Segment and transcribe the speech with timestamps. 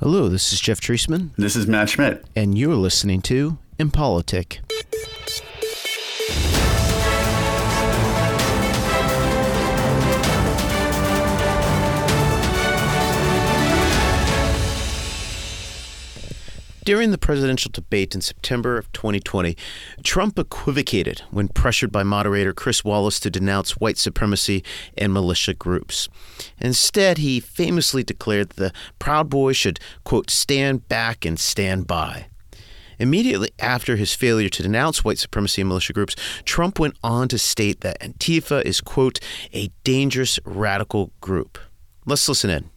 [0.00, 1.30] Hello, this is Jeff Treisman.
[1.36, 2.24] This is Matt Schmidt.
[2.36, 4.60] And you're listening to Impolitic.
[16.88, 19.58] During the presidential debate in September of 2020,
[20.04, 24.64] Trump equivocated when pressured by moderator Chris Wallace to denounce white supremacy
[24.96, 26.08] and militia groups.
[26.58, 32.28] Instead, he famously declared the Proud Boys should, quote, stand back and stand by.
[32.98, 37.36] Immediately after his failure to denounce white supremacy and militia groups, Trump went on to
[37.36, 39.20] state that Antifa is, quote,
[39.52, 41.58] a dangerous radical group.
[42.06, 42.70] Let's listen in.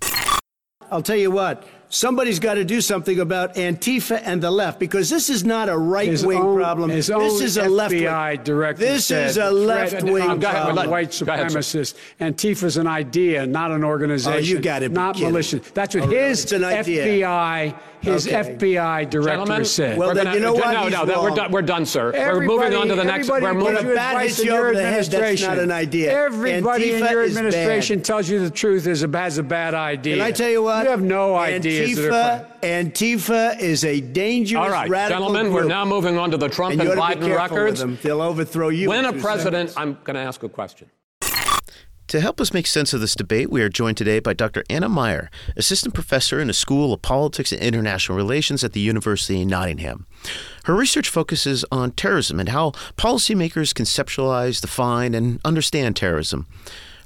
[0.92, 5.10] I'll tell you what, somebody's got to do something about Antifa and the left because
[5.10, 6.90] this is not a right wing problem.
[6.90, 8.84] His this own is a left FBI director.
[8.84, 10.90] This said is a left wing problem.
[10.90, 11.96] White supremacist.
[12.20, 14.34] Antifa's an idea, not an organization.
[14.34, 15.30] Oh, you got to Not kidding.
[15.30, 15.60] militia.
[15.74, 17.06] That's what Oh, his It's an idea.
[17.06, 18.36] FBI, his Okay.
[18.58, 19.98] FBI director Gentlemen, said.
[19.98, 20.72] Well, we're then gonna, you know what?
[20.74, 21.52] No, He's no, that- we're done.
[21.52, 22.12] We're done, sir.
[22.14, 23.30] Everybody, we're moving on to the next.
[23.30, 23.76] everybody We're moving.
[23.76, 26.12] When you a bat hits in you your over the head, that's not an idea.
[26.12, 28.06] Everybody in your administration bad.
[28.06, 30.16] tells you the truth is a, has a bad idea.
[30.16, 30.84] Can I tell you what?
[30.86, 31.81] You have no ideas.
[31.88, 36.32] That are- Antifa, Antifa is a dangerous All right, radical gentlemen, we're now moving on
[36.32, 37.82] to the Trump and and, you ought to be Biden careful records.
[37.84, 38.00] with them.
[38.02, 38.90] They'll overthrow you.
[38.90, 39.78] When a president, seconds.
[39.78, 40.90] I'm going to ask a question.
[42.08, 44.66] To help us make sense of this debate, we are joined today by Dr.
[44.70, 49.42] Anna Meier, assistant professor in the School of Politics and International Relations at the University
[49.44, 50.08] of Nottingham.
[50.66, 56.48] Her research focuses on terrorism and how policymakers conceptualize, define, and understand terrorism.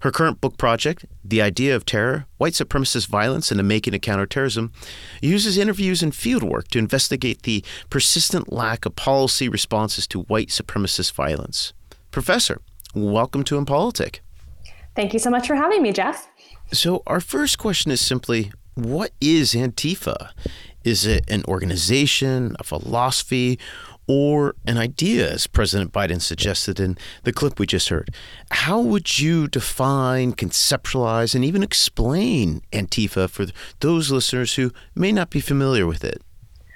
[0.06, 4.02] Her current book project, The Idea of Terror White Supremacist Violence and the Making of
[4.02, 4.72] Counterterrorism,
[5.20, 11.14] uses interviews and fieldwork to investigate the persistent lack of policy responses to white supremacist
[11.14, 11.74] violence.
[12.12, 12.62] Professor,
[12.94, 14.22] welcome to Impolitic.
[14.96, 16.28] Thank you so much for having me, Jeff.
[16.72, 20.30] So, our first question is simply what is Antifa?
[20.84, 23.58] Is it an organization, a philosophy,
[24.08, 28.14] or an idea, as President Biden suggested in the clip we just heard?
[28.52, 33.48] How would you define, conceptualize, and even explain Antifa for
[33.80, 36.22] those listeners who may not be familiar with it?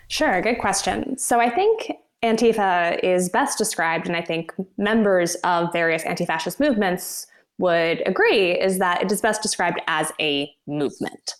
[0.08, 1.18] Sure, good question.
[1.18, 1.92] So I think
[2.24, 7.28] Antifa is best described, and I think members of various anti fascist movements
[7.59, 11.36] would agree, is that it is best described as a movement.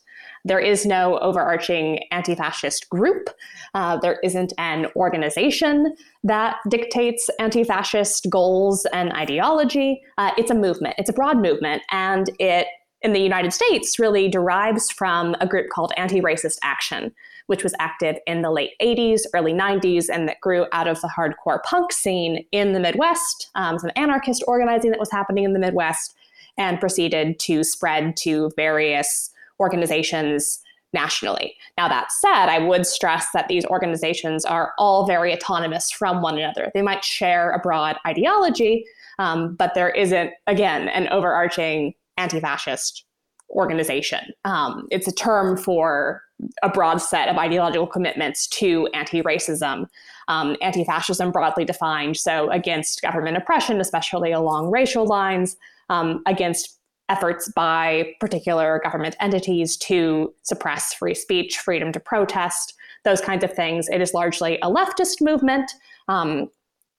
[0.46, 3.30] There is no overarching anti fascist group.
[3.74, 10.02] Uh, there isn't an organization that dictates anti fascist goals and ideology.
[10.18, 12.68] Uh, it's a movement, it's a broad movement, and it,
[13.02, 17.14] in the United States, really derives from a group called Anti Racist Action,
[17.48, 21.10] which was active in the late 80s, early 90s, and that grew out of the
[21.10, 25.60] hardcore punk scene in the Midwest, um, some anarchist organizing that was happening in the
[25.60, 26.16] Midwest,
[26.58, 30.60] and proceeded to spread to various organizations
[30.94, 31.56] nationally.
[31.78, 36.38] Now, that said, I would stress that these organizations are all very autonomous from one
[36.38, 36.72] another.
[36.74, 38.86] They might share a broad ideology,
[39.20, 43.06] um, but there isn't, again, an overarching anti fascist
[43.52, 44.20] organization.
[44.46, 46.24] Um, it's a term for
[46.64, 49.88] a broad set of ideological commitments to anti racism,
[50.28, 55.58] um, anti fascism broadly defined, so against government oppression, especially along racial lines,
[55.90, 56.79] um, against
[57.10, 63.54] efforts by particular government entities to suppress free speech, freedom to protest, those kinds of
[63.54, 63.90] things.
[63.90, 65.72] It is largely a leftist movement.
[66.08, 66.50] Um,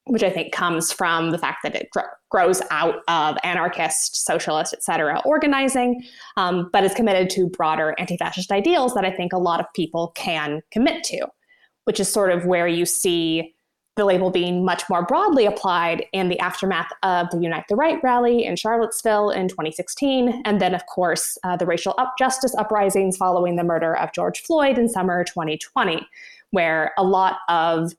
[0.06, 2.00] which I think comes from the fact that it gr-
[2.30, 6.02] grows out of anarchist, socialist, et cetera, organizing,
[6.36, 9.66] um, but is committed to broader anti fascist ideals that I think a lot of
[9.74, 11.28] people can commit to,
[11.84, 13.54] which is sort of where you see
[13.96, 17.98] the label being much more broadly applied in the aftermath of the Unite the Right
[18.02, 23.16] rally in Charlottesville in 2016, and then, of course, uh, the racial up- justice uprisings
[23.16, 26.06] following the murder of George Floyd in summer 2020,
[26.50, 27.92] where a lot of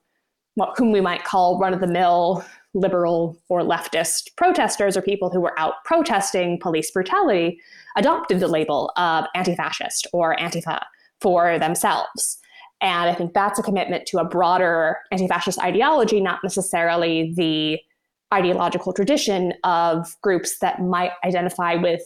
[0.56, 5.30] what, whom we might call run of the mill liberal or leftist protesters or people
[5.30, 7.60] who were out protesting police brutality
[7.98, 10.82] adopted the label of anti fascist or Antifa
[11.20, 12.41] for themselves.
[12.82, 17.80] And I think that's a commitment to a broader anti fascist ideology, not necessarily the
[18.34, 22.02] ideological tradition of groups that might identify with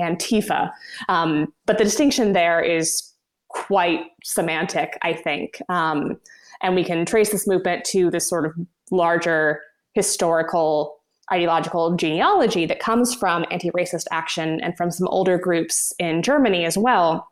[0.00, 0.70] Antifa.
[1.08, 3.12] Um, but the distinction there is
[3.48, 5.60] quite semantic, I think.
[5.68, 6.18] Um,
[6.60, 8.52] and we can trace this movement to this sort of
[8.90, 9.60] larger
[9.94, 10.96] historical
[11.32, 16.64] ideological genealogy that comes from anti racist action and from some older groups in Germany
[16.64, 17.28] as well,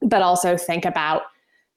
[0.00, 1.22] but also think about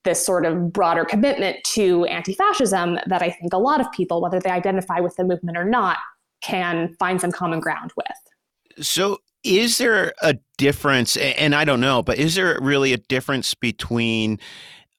[0.05, 4.21] this sort of broader commitment to anti fascism that I think a lot of people,
[4.21, 5.97] whether they identify with the movement or not,
[6.41, 8.85] can find some common ground with.
[8.85, 11.17] So, is there a difference?
[11.17, 14.39] And I don't know, but is there really a difference between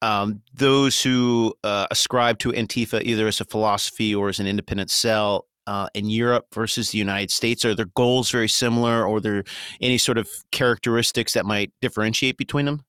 [0.03, 4.91] um, those who uh, ascribe to Antifa either as a philosophy or as an independent
[4.91, 7.65] cell uh, in Europe versus the United States?
[7.65, 9.45] Are their goals very similar, or are there
[9.81, 12.85] any sort of characteristics that might differentiate between them?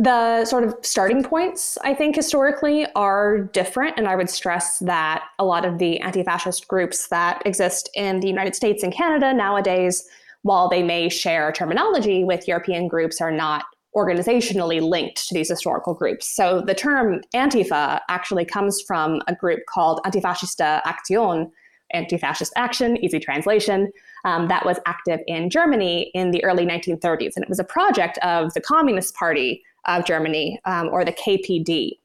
[0.00, 3.98] The sort of starting points, I think, historically are different.
[3.98, 8.20] And I would stress that a lot of the anti fascist groups that exist in
[8.20, 10.08] the United States and Canada nowadays,
[10.40, 15.92] while they may share terminology with European groups, are not organizationally linked to these historical
[15.92, 16.34] groups.
[16.34, 21.50] So the term Antifa actually comes from a group called Antifaschistische Aktion,
[21.90, 23.92] anti fascist action, easy translation,
[24.24, 27.32] um, that was active in Germany in the early 1930s.
[27.36, 31.98] And it was a project of the Communist Party of Germany, um, or the KPD,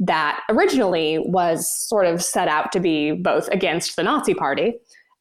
[0.00, 4.74] that originally was sort of set out to be both against the Nazi Party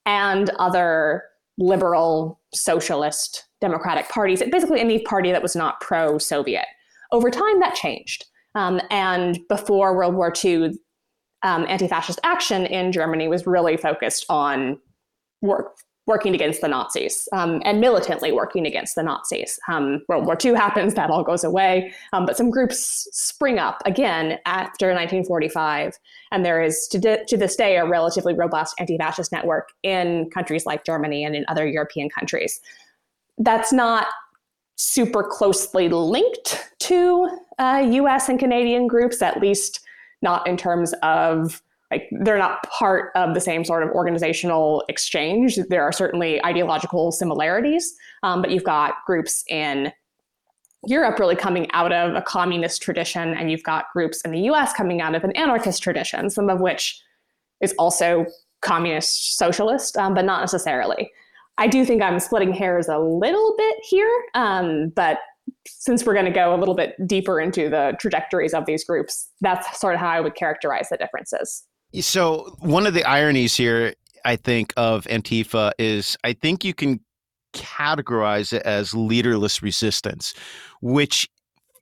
[0.05, 1.23] and other
[1.57, 6.65] liberal, socialist, democratic parties, basically any party that was not pro Soviet.
[7.11, 8.25] Over time, that changed.
[8.55, 10.73] Um, and before World War II,
[11.43, 14.79] um, anti fascist action in Germany was really focused on
[15.41, 19.57] work, working against the Nazis um, and militantly working against the Nazis.
[19.69, 21.93] Um, World War II happens, that all goes away.
[22.11, 25.97] Um, but some groups spring up again after 1945.
[26.31, 30.29] And there is, to, di- to this day, a relatively robust anti fascist network in
[30.31, 32.59] countries like Germany and in other European countries.
[33.37, 34.07] That's not
[34.75, 37.29] super closely linked to
[37.59, 39.79] uh, US and Canadian groups, at least
[40.21, 41.61] not in terms of
[41.93, 45.59] like they're not part of the same sort of organizational exchange.
[45.69, 47.93] There are certainly ideological similarities,
[48.23, 49.93] um, but you've got groups in
[50.87, 54.73] Europe really coming out of a communist tradition, and you've got groups in the US
[54.73, 56.99] coming out of an anarchist tradition, some of which
[57.61, 58.25] is also
[58.61, 61.11] communist socialist, um, but not necessarily.
[61.59, 65.19] I do think I'm splitting hairs a little bit here, um, but
[65.67, 69.29] since we're going to go a little bit deeper into the trajectories of these groups,
[69.41, 71.63] that's sort of how I would characterize the differences.
[72.01, 73.93] So, one of the ironies here,
[74.25, 76.99] I think, of Antifa is I think you can
[77.53, 80.33] categorize it as leaderless resistance,
[80.81, 81.29] which,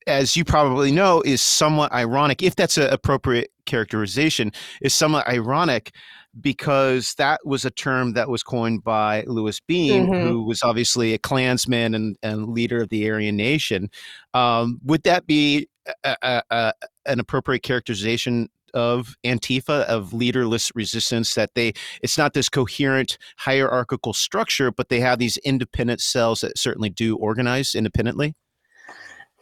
[0.07, 5.93] as you probably know, is somewhat ironic, if that's an appropriate characterization, is somewhat ironic
[6.39, 10.27] because that was a term that was coined by Louis Beam, mm-hmm.
[10.27, 13.89] who was obviously a Klansman and, and leader of the Aryan Nation.
[14.33, 15.67] Um, would that be
[16.03, 16.73] a, a, a,
[17.05, 24.13] an appropriate characterization of Antifa of leaderless resistance that they it's not this coherent hierarchical
[24.13, 28.35] structure, but they have these independent cells that certainly do organize independently?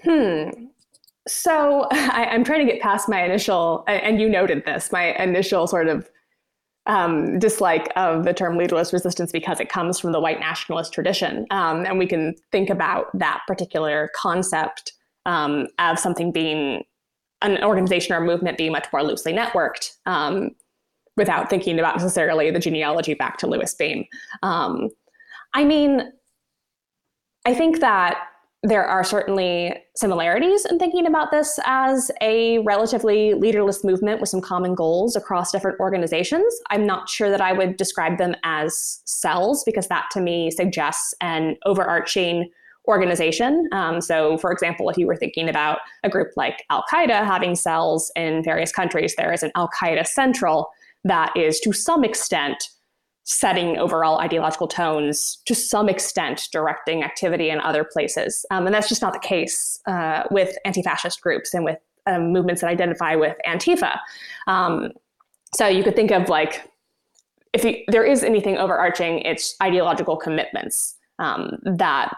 [0.04, 0.50] Hmm.
[1.28, 5.68] So I, am trying to get past my initial, and you noted this, my initial
[5.68, 6.10] sort of
[6.86, 11.46] um, dislike of the term leaderless resistance because it comes from the white nationalist tradition.
[11.52, 14.94] Um, and we can think about that particular concept
[15.26, 16.84] um, of something being
[17.42, 20.52] an organization or movement being much more loosely networked um,
[21.18, 24.06] without thinking about necessarily the genealogy back to Louis Beam.
[24.44, 24.90] Um,
[25.54, 26.12] I mean,
[27.46, 28.26] I think that
[28.62, 34.42] there are certainly similarities in thinking about this as a relatively leaderless movement with some
[34.42, 36.54] common goals across different organizations.
[36.70, 41.14] I'm not sure that I would describe them as cells because that to me suggests
[41.22, 42.52] an overarching
[42.88, 43.68] organization.
[43.72, 47.56] Um, so, for example, if you were thinking about a group like Al Qaeda having
[47.56, 50.70] cells in various countries, there is an Al Qaeda Central
[51.04, 52.70] that is to some extent
[53.24, 58.44] setting overall ideological tones, to some extent directing activity in other places.
[58.50, 61.78] Um, and that's just not the case uh, with anti fascist groups and with
[62.08, 64.00] um, movements that identify with Antifa.
[64.48, 64.94] Um,
[65.54, 66.68] so you could think of like,
[67.54, 72.16] if you, there is anything overarching, it's ideological commitments um, that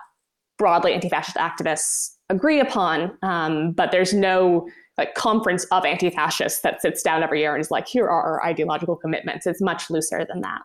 [0.62, 7.02] broadly anti-fascist activists agree upon, um, but there's no like conference of anti-fascists that sits
[7.02, 9.48] down every year and is like, here are our ideological commitments.
[9.48, 10.62] It's much looser than that.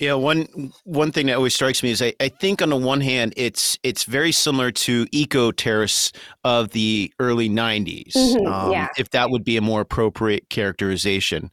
[0.00, 3.00] Yeah, one one thing that always strikes me is I, I think on the one
[3.00, 6.12] hand it's it's very similar to eco terrorists
[6.42, 8.12] of the early '90s.
[8.12, 8.88] Mm-hmm, um, yeah.
[8.98, 11.52] if that would be a more appropriate characterization.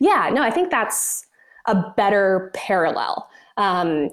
[0.00, 1.26] Yeah, no, I think that's
[1.66, 3.28] a better parallel.
[3.56, 4.08] Um,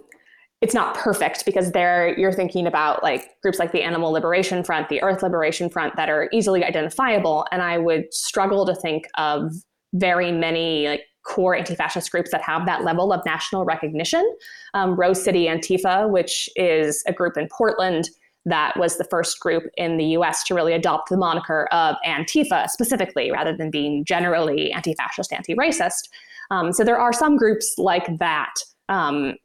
[0.63, 4.87] it's not perfect because there you're thinking about like groups like the Animal Liberation Front,
[4.87, 7.45] the Earth Liberation Front that are easily identifiable.
[7.51, 9.51] And I would struggle to think of
[9.91, 14.25] very many like core anti-fascist groups that have that level of national recognition.
[14.73, 18.09] Um, Rose City Antifa, which is a group in Portland
[18.45, 22.69] that was the first group in the US to really adopt the moniker of Antifa
[22.69, 26.07] specifically, rather than being generally anti fascist, anti racist.
[26.51, 28.53] Um, so there are some groups like that
[28.87, 29.35] um,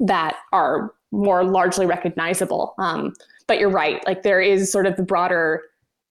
[0.00, 2.74] that are more largely recognizable.
[2.78, 3.12] Um,
[3.46, 5.62] but you're right, like there is sort of the broader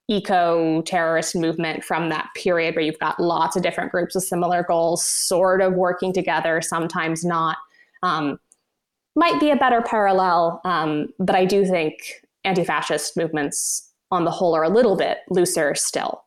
[0.10, 4.64] eco terrorist movement from that period where you've got lots of different groups with similar
[4.64, 7.58] goals, sort of working together, sometimes not.
[8.02, 8.40] Um,
[9.16, 11.96] might be a better parallel, um, but I do think
[12.44, 16.24] anti fascist movements on the whole are a little bit looser still.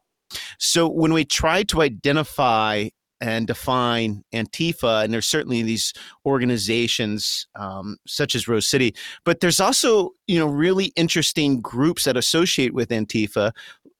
[0.59, 2.88] So when we try to identify
[3.23, 5.95] and define Antifa, and there's certainly these
[6.26, 12.17] organizations um, such as Rose City, but there's also you know really interesting groups that
[12.17, 13.52] associate with Antifa,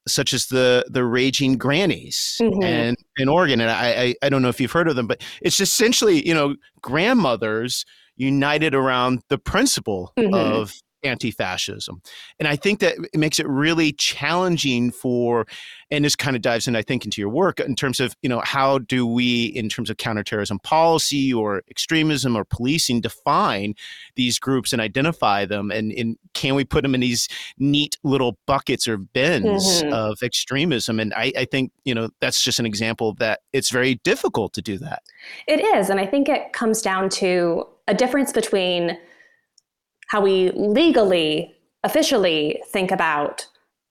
[0.09, 2.63] such as the the Raging Grannies mm-hmm.
[2.65, 5.23] and in Oregon, and I, I I don't know if you've heard of them, but
[5.41, 7.87] it's essentially you know grandmothers
[8.17, 10.35] united around the principle mm-hmm.
[10.35, 12.01] of anti-fascism.
[12.39, 15.47] And i think that it makes it really challenging for
[15.91, 18.29] and this kind of dives in i think into your work in terms of you
[18.29, 23.75] know how do we in terms of counterterrorism policy or extremism or policing define
[24.15, 25.71] these groups and identify them?
[25.71, 27.29] And, and can we put them in these
[27.59, 29.93] neat little buckets or bins mm-hmm.
[29.93, 31.01] of extremism?
[31.01, 34.63] And I, I think you know that's just an example that it's very difficult to
[34.63, 35.03] do that.
[35.47, 38.99] It is and i think it comes down to a difference between
[40.09, 41.55] how we legally,
[41.85, 43.47] officially think about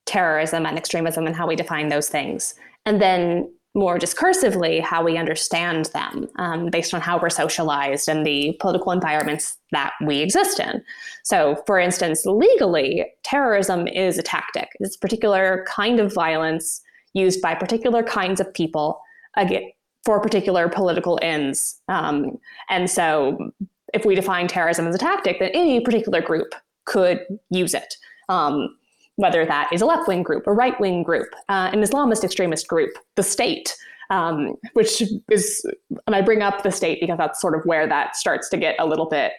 [0.06, 2.54] terrorism and extremism and how we define those things.
[2.86, 8.26] And then more discursively, how we understand them um, based on how we're socialized and
[8.26, 10.82] the political environments that we exist in.
[11.24, 14.68] So, for instance, legally, terrorism is a tactic.
[14.80, 16.82] It's a particular kind of violence
[17.14, 19.00] used by particular kinds of people
[19.36, 19.70] again,
[20.04, 21.80] for particular political ends.
[21.88, 22.38] Um,
[22.68, 23.52] and so,
[23.92, 27.20] if we define terrorism as a tactic, then any particular group could
[27.50, 27.94] use it.
[28.28, 28.76] Um,
[29.16, 32.66] whether that is a left wing group, a right wing group, uh, an Islamist extremist
[32.66, 33.76] group, the state,
[34.10, 35.66] um, which is,
[36.06, 38.74] and I bring up the state because that's sort of where that starts to get
[38.78, 39.32] a little bit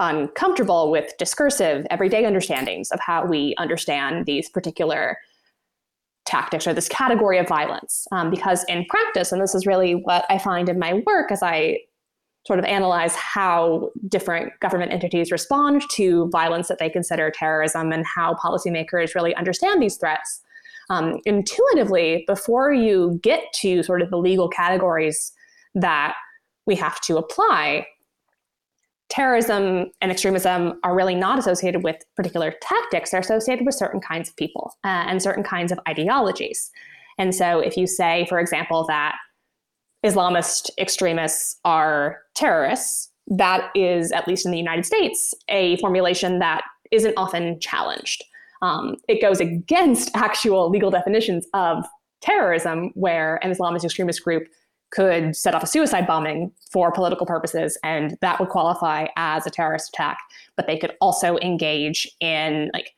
[0.00, 5.18] uncomfortable with discursive, everyday understandings of how we understand these particular
[6.24, 8.06] tactics or this category of violence.
[8.12, 11.42] Um, because in practice, and this is really what I find in my work as
[11.42, 11.78] I
[12.48, 18.06] sort of analyze how different government entities respond to violence that they consider terrorism and
[18.06, 20.40] how policymakers really understand these threats.
[20.88, 25.30] Um, intuitively, before you get to sort of the legal categories
[25.74, 26.14] that
[26.64, 27.86] we have to apply,
[29.10, 34.30] terrorism and extremism are really not associated with particular tactics, they're associated with certain kinds
[34.30, 36.70] of people uh, and certain kinds of ideologies.
[37.18, 39.16] And so, if you say, for example, that
[40.04, 46.62] Islamist extremists are terrorists, that is, at least in the United States, a formulation that
[46.90, 48.24] isn't often challenged.
[48.62, 51.84] Um, it goes against actual legal definitions of
[52.20, 54.48] terrorism, where an Islamist extremist group
[54.90, 59.50] could set off a suicide bombing for political purposes, and that would qualify as a
[59.50, 60.18] terrorist attack.
[60.56, 62.94] But they could also engage in like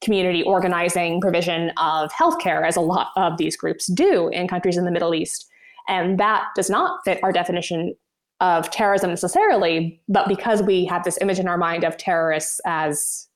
[0.00, 4.84] community organizing, provision of healthcare, as a lot of these groups do in countries in
[4.84, 5.50] the Middle East.
[5.88, 7.94] And that does not fit our definition
[8.40, 13.28] of terrorism necessarily, but because we have this image in our mind of terrorists as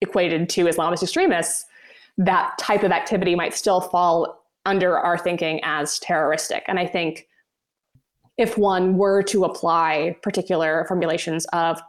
[0.00, 1.64] equated to Islamist extremists,
[2.18, 6.64] that type of activity might still fall under our thinking as terroristic.
[6.66, 7.26] And I think
[8.36, 11.80] if one were to apply particular formulations of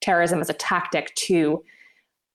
[0.00, 1.62] terrorism as a tactic to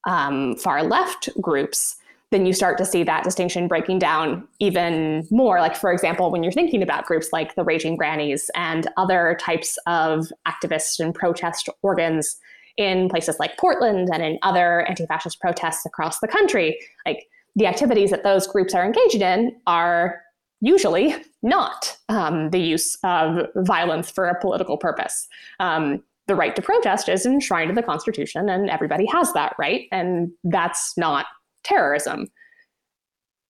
[0.08, 1.98] um, far left groups,
[2.34, 5.60] then you start to see that distinction breaking down even more.
[5.60, 9.78] Like, for example, when you're thinking about groups like the Raging Grannies and other types
[9.86, 12.38] of activist and protest organs
[12.76, 16.76] in places like Portland and in other anti fascist protests across the country,
[17.06, 20.20] like the activities that those groups are engaged in are
[20.60, 25.28] usually not um, the use of violence for a political purpose.
[25.60, 29.88] Um, the right to protest is enshrined in the Constitution, and everybody has that right.
[29.92, 31.28] And that's not
[31.64, 32.28] terrorism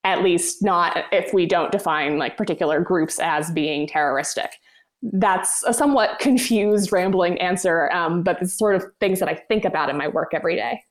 [0.03, 4.51] at least not if we don't define like particular groups as being terroristic.
[5.01, 9.65] That's a somewhat confused rambling answer um, but it's sort of things that i think
[9.65, 10.81] about in my work every day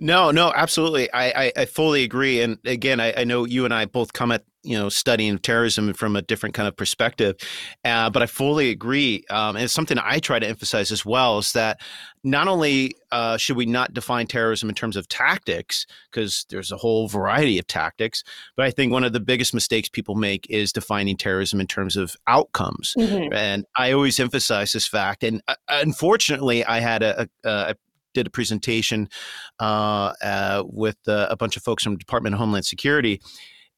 [0.00, 1.12] no, no, absolutely.
[1.12, 2.40] I, I, I fully agree.
[2.40, 5.92] And again, I, I, know you and I both come at you know studying terrorism
[5.94, 7.36] from a different kind of perspective,
[7.84, 9.24] uh, but I fully agree.
[9.30, 11.80] Um, and it's something I try to emphasize as well is that
[12.24, 16.76] not only uh, should we not define terrorism in terms of tactics, because there's a
[16.76, 18.24] whole variety of tactics,
[18.56, 21.96] but I think one of the biggest mistakes people make is defining terrorism in terms
[21.96, 22.94] of outcomes.
[22.98, 23.32] Mm-hmm.
[23.32, 25.24] And I always emphasize this fact.
[25.24, 27.74] And uh, unfortunately, I had a, a, a
[28.14, 29.08] did a presentation
[29.58, 33.20] uh, uh, with uh, a bunch of folks from Department of Homeland Security,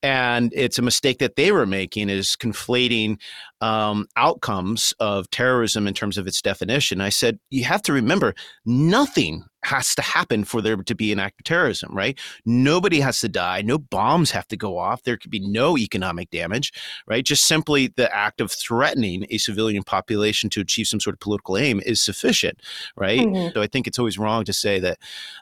[0.03, 3.21] And it's a mistake that they were making is conflating
[3.61, 7.01] um, outcomes of terrorism in terms of its definition.
[7.01, 8.35] I said, you have to remember
[8.67, 12.19] nothing has to happen for there to be an act of terrorism, right?
[12.45, 13.63] Nobody has to die.
[13.63, 15.03] No bombs have to go off.
[15.03, 16.73] There could be no economic damage,
[17.07, 17.25] right?
[17.25, 21.57] Just simply the act of threatening a civilian population to achieve some sort of political
[21.57, 22.61] aim is sufficient,
[22.97, 23.21] right?
[23.21, 23.55] Mm-hmm.
[23.55, 24.99] So I think it's always wrong to say that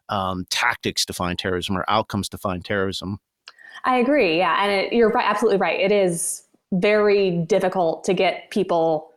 [0.08, 3.18] um, tactics define terrorism or outcomes define terrorism.
[3.84, 4.36] I agree.
[4.38, 4.62] Yeah.
[4.62, 5.80] And it, you're right, absolutely right.
[5.80, 9.09] It is very difficult to get people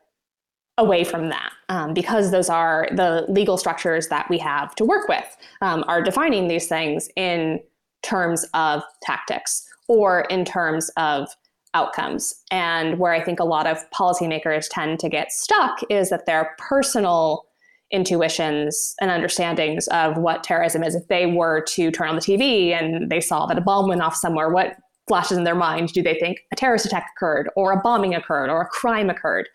[0.77, 5.07] away from that um, because those are the legal structures that we have to work
[5.07, 7.59] with um, are defining these things in
[8.01, 11.29] terms of tactics or in terms of
[11.75, 12.33] outcomes.
[12.51, 16.55] And where I think a lot of policymakers tend to get stuck is that their
[16.57, 17.45] personal
[17.91, 20.95] intuitions and understandings of what terrorism is.
[20.95, 24.01] If they were to turn on the TV and they saw that a bomb went
[24.01, 24.75] off somewhere, what
[25.07, 28.49] flashes in their mind do they think a terrorist attack occurred or a bombing occurred
[28.49, 29.47] or a crime occurred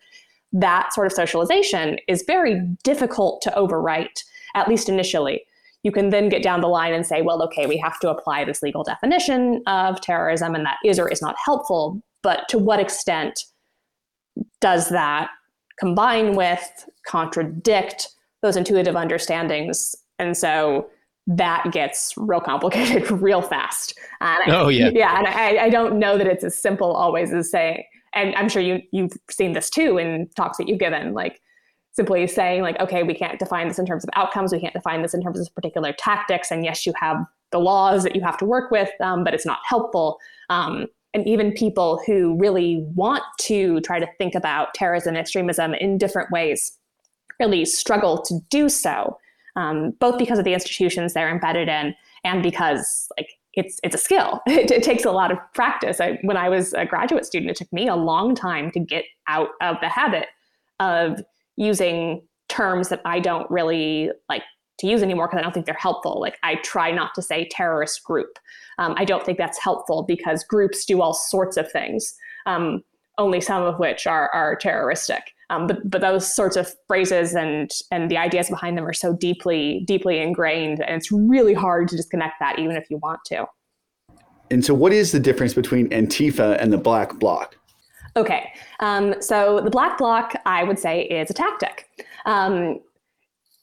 [0.51, 4.23] that sort of socialization is very difficult to overwrite
[4.55, 5.43] at least initially
[5.83, 8.43] you can then get down the line and say well okay we have to apply
[8.43, 12.79] this legal definition of terrorism and that is or is not helpful but to what
[12.79, 13.45] extent
[14.59, 15.29] does that
[15.79, 18.09] combine with contradict
[18.41, 20.89] those intuitive understandings and so
[21.29, 23.97] that gets real complicated real fast.
[24.19, 25.17] And oh yeah, yeah.
[25.17, 27.83] And I, I don't know that it's as simple always as saying.
[28.13, 31.41] And I'm sure you you've seen this too in talks that you've given, like
[31.91, 35.01] simply saying like, okay, we can't define this in terms of outcomes, we can't define
[35.01, 37.17] this in terms of particular tactics, and yes, you have
[37.51, 40.19] the laws that you have to work with, um, but it's not helpful.
[40.49, 45.73] Um, and even people who really want to try to think about terrorism and extremism
[45.73, 46.77] in different ways
[47.39, 49.17] really struggle to do so
[49.55, 53.97] um, both because of the institutions they're embedded in and because like it's it's a
[53.97, 54.41] skill.
[54.47, 55.99] It, it, takes a lot of practice.
[55.99, 59.05] I, when I was a graduate student, it took me a long time to get
[59.27, 60.27] out of the habit
[60.79, 61.21] of
[61.55, 64.43] using terms that I don't really like
[64.79, 66.19] to use anymore because I don't think they're helpful.
[66.19, 68.39] Like I try not to say terrorist group.
[68.77, 72.15] Um, I don't think that's helpful because groups do all sorts of things,
[72.45, 72.83] um,
[73.17, 75.33] only some of which are are terroristic.
[75.49, 79.13] Um, but but those sorts of phrases and and the ideas behind them are so
[79.13, 83.45] deeply deeply ingrained, and it's really hard to disconnect that, even if you want to.
[84.51, 87.55] And so, what is the difference between Antifa and the Black Bloc?
[88.15, 91.87] Okay, um, so the Black Bloc, I would say, is a tactic.
[92.25, 92.79] Um,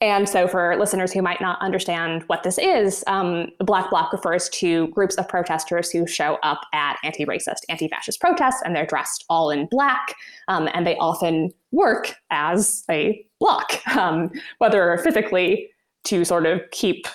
[0.02, 4.50] and so, for listeners who might not understand what this is, um, Black Bloc refers
[4.50, 8.84] to groups of protesters who show up at anti racist, anti fascist protests, and they're
[8.84, 10.14] dressed all in black.
[10.48, 15.70] Um, and they often work as a block, um, whether physically
[16.04, 17.06] to sort of keep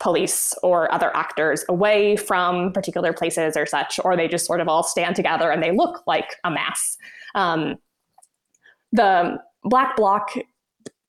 [0.00, 4.68] police or other actors away from particular places or such, or they just sort of
[4.68, 6.96] all stand together and they look like a mass.
[7.34, 7.76] Um,
[8.90, 10.32] the Black Bloc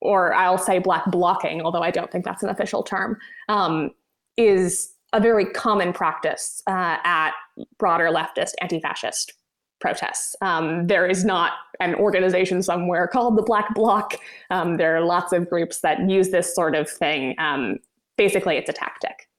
[0.04, 3.92] or I'll say black blocking, although I don't think that's an official term, um,
[4.38, 7.32] is a very common practice uh, at
[7.80, 9.34] broader leftist anti fascist
[9.80, 10.36] protests.
[10.42, 14.16] Um, there is not an organization somewhere called the Black Bloc.
[14.50, 17.36] Um, there are lots of groups that use this sort of thing.
[17.38, 17.78] Um,
[18.18, 19.30] basically, it's a tactic.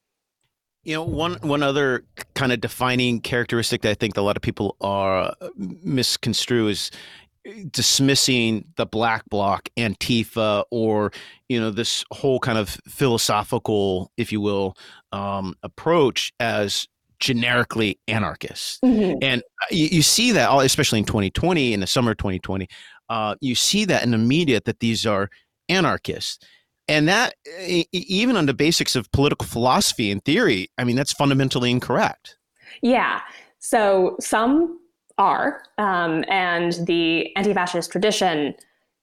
[0.83, 4.41] You know, one one other kind of defining characteristic that I think a lot of
[4.41, 6.91] people are uh, misconstrue is
[7.71, 11.11] dismissing the black bloc antifa or
[11.47, 14.75] you know this whole kind of philosophical if you will
[15.11, 16.87] um, approach as
[17.19, 18.81] generically anarchist.
[18.81, 19.19] Mm-hmm.
[19.21, 22.67] and uh, you, you, see that especially in 2020 in the summer of 2020
[23.09, 25.29] uh, you see that in the media that these are
[25.69, 26.43] anarchists.
[26.87, 27.33] And that
[27.91, 32.37] even on the basics of political philosophy and theory i mean that's fundamentally incorrect.
[32.81, 33.21] Yeah.
[33.59, 34.79] So some
[35.17, 35.63] are.
[35.77, 38.55] Um, and the anti fascist tradition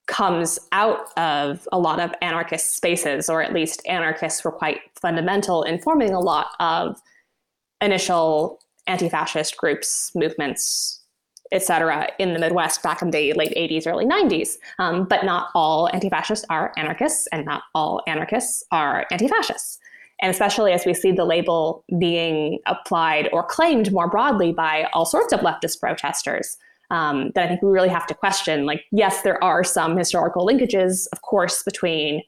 [0.07, 5.63] comes out of a lot of anarchist spaces, or at least anarchists were quite fundamental
[5.63, 7.01] in forming a lot of
[7.81, 11.01] initial anti fascist groups, movements,
[11.53, 14.57] etc., in the Midwest back in the late 80s, early 90s.
[14.79, 19.79] Um, but not all anti fascists are anarchists, and not all anarchists are anti fascists
[20.23, 25.05] and especially as we see the label being applied or claimed more broadly by all
[25.05, 26.57] sorts of leftist protesters,
[26.93, 28.65] um, that I think we really have to question.
[28.65, 32.23] Like, yes, there are some historical linkages, of course, between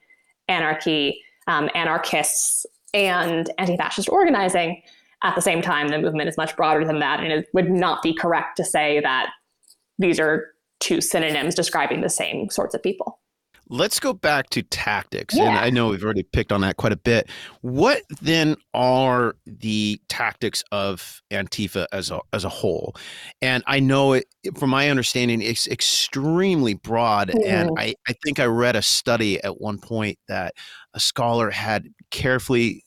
[0.48, 4.82] anarchy, um, anarchists, and anti fascist organizing.
[5.22, 8.02] At the same time, the movement is much broader than that, and it would not
[8.02, 9.30] be correct to say that
[9.98, 10.48] these are
[10.80, 13.20] two synonyms describing the same sorts of people.
[13.68, 15.34] Let's go back to tactics.
[15.34, 15.44] Yeah.
[15.44, 17.28] And I know we've already picked on that quite a bit.
[17.62, 22.94] What then are the tactics of Antifa as a, as a whole?
[23.40, 27.30] And I know it, from my understanding, it's extremely broad.
[27.30, 27.78] And Mhm.
[27.78, 30.54] I, I think I read a study at one point that
[30.92, 32.84] a scholar had carefully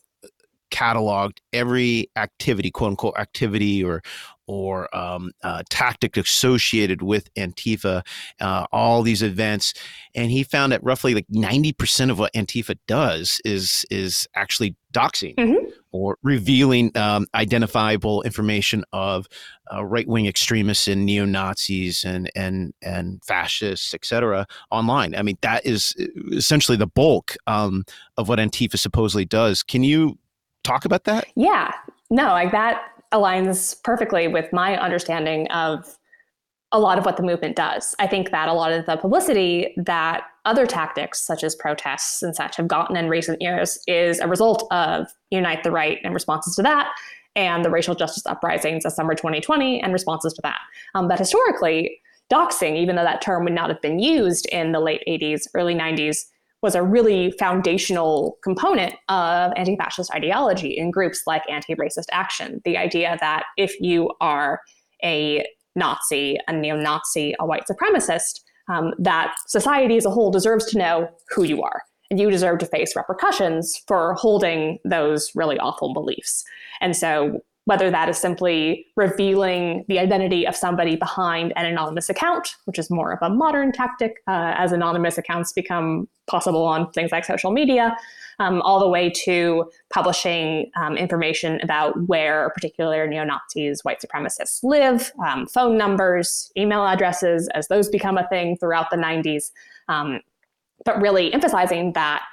[0.69, 4.01] cataloged every activity, quote unquote activity or
[4.47, 8.05] or um, uh, tactic associated with Antifa,
[8.39, 9.73] uh, all these events,
[10.15, 14.75] and he found that roughly like ninety percent of what Antifa does is is actually
[14.93, 15.71] doxing Mhm.
[15.91, 19.27] or revealing um, identifiable information of
[19.71, 24.47] uh, right wing extremists and neo Nazis and and and fascists, etc.
[24.71, 25.13] online.
[25.13, 27.83] I mean, that is uh, essentially the bulk um,
[28.15, 29.61] of what Antifa supposedly does.
[29.61, 30.17] Can you
[30.63, 31.27] talk about that?
[31.35, 31.71] Yeah,
[32.09, 32.81] no, like that
[33.13, 35.97] aligns perfectly with my understanding of
[36.73, 37.95] a lot of what the movement does.
[37.97, 42.35] I think that a lot of the publicity that other tactics, such as protests and
[42.35, 46.55] such, have gotten in recent years is a result of Unite the Right and responses
[46.55, 46.91] to that,
[47.35, 50.59] and the racial justice uprisings of summer 2020 and responses to that.
[50.93, 54.81] Um, but historically, doxing, even though that term would not have been used in the
[54.81, 56.25] late 80s, early 90s,
[56.61, 62.61] was a really foundational component of anti fascist ideology in groups like Anti Racist Action.
[62.65, 64.61] The idea that if you are
[65.03, 70.65] a Nazi, a neo Nazi, a white supremacist, um, that society as a whole deserves
[70.71, 71.83] to know who you are.
[72.09, 76.43] And you deserve to face repercussions for holding those really awful beliefs.
[76.81, 82.55] And so, whether that is simply revealing the identity of somebody behind an anonymous account,
[82.63, 87.11] which is more of a modern tactic uh, as anonymous accounts become possible on things
[87.11, 87.93] like social media,
[88.39, 94.63] um, all the way to publishing um, information about where particular neo Nazis, white supremacists
[94.63, 99.51] live, um, phone numbers, email addresses, as those become a thing throughout the 90s.
[99.89, 100.21] Um,
[100.85, 102.23] but really emphasizing that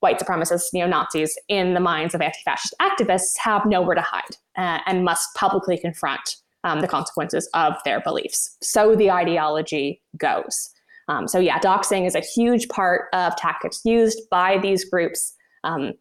[0.00, 4.36] white supremacists, neo Nazis, in the minds of anti fascist activists, have nowhere to hide
[4.56, 8.56] uh, and must publicly confront um, the consequences of their beliefs.
[8.62, 10.70] So the ideology goes.
[11.08, 15.34] Um, so, yeah, doxing is a huge part of tactics used by these groups.
[15.62, 15.92] Um,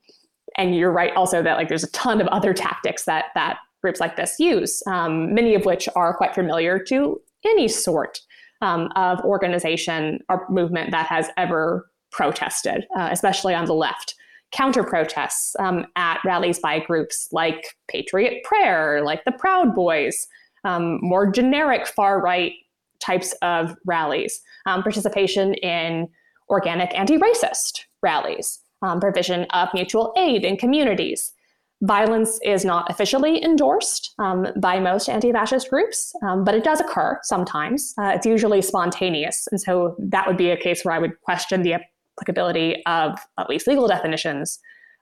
[0.58, 3.99] and you're right also that like there's a ton of other tactics that that groups
[3.99, 8.19] like this use, um, many of which are quite familiar to any sort
[8.62, 14.15] um, of organization or movement that has ever protested, uh, especially on the left.
[14.51, 20.25] Counter protests um, at rallies by groups like Patriot Prayer, like the Proud Boys,
[20.63, 22.54] um, more generic far right
[23.01, 26.08] types of rallies, um, participation in
[26.49, 31.34] organic anti racist rallies, um, provision of mutual aid in communities.
[31.82, 36.80] Violence is not officially endorsed um, by most anti fascist groups, um, but it does
[36.80, 37.93] occur sometimes.
[37.99, 39.47] Uh, it's usually spontaneous.
[39.51, 41.73] And so that would be a case where I would question the
[42.17, 44.60] applicability of at least legal definitions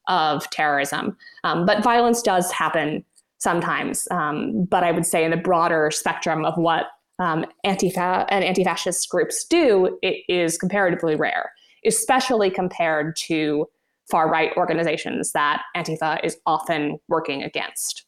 [0.07, 1.15] of terrorism.
[1.43, 3.05] Um, but violence does happen
[3.37, 4.07] sometimes.
[4.11, 6.87] Um, but I would say in the broader spectrum of what
[7.19, 11.51] um, anti-fa- and anti-fascist groups do, it is comparatively rare,
[11.85, 13.67] especially compared to
[14.09, 18.05] far-right organizations that Antifa is often working against.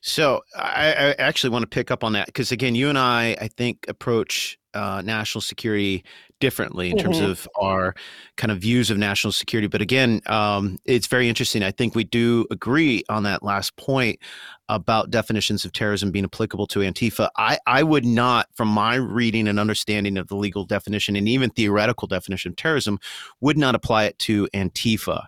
[0.00, 3.36] So I, I actually want to pick up on that because again, you and I,
[3.40, 6.04] I think, approach uh, national security
[6.40, 7.30] differently in terms Mhm.
[7.30, 7.94] of our
[8.36, 9.66] kind of views of national security.
[9.66, 11.62] But again, um, it's very interesting.
[11.62, 14.18] I think we do agree on that last point
[14.70, 17.30] about definitions of terrorism being applicable to Antifa.
[17.38, 21.48] I, I would not, from my reading and understanding of the legal definition and even
[21.50, 22.98] theoretical definition of terrorism,
[23.40, 25.24] would not apply it to Antifa.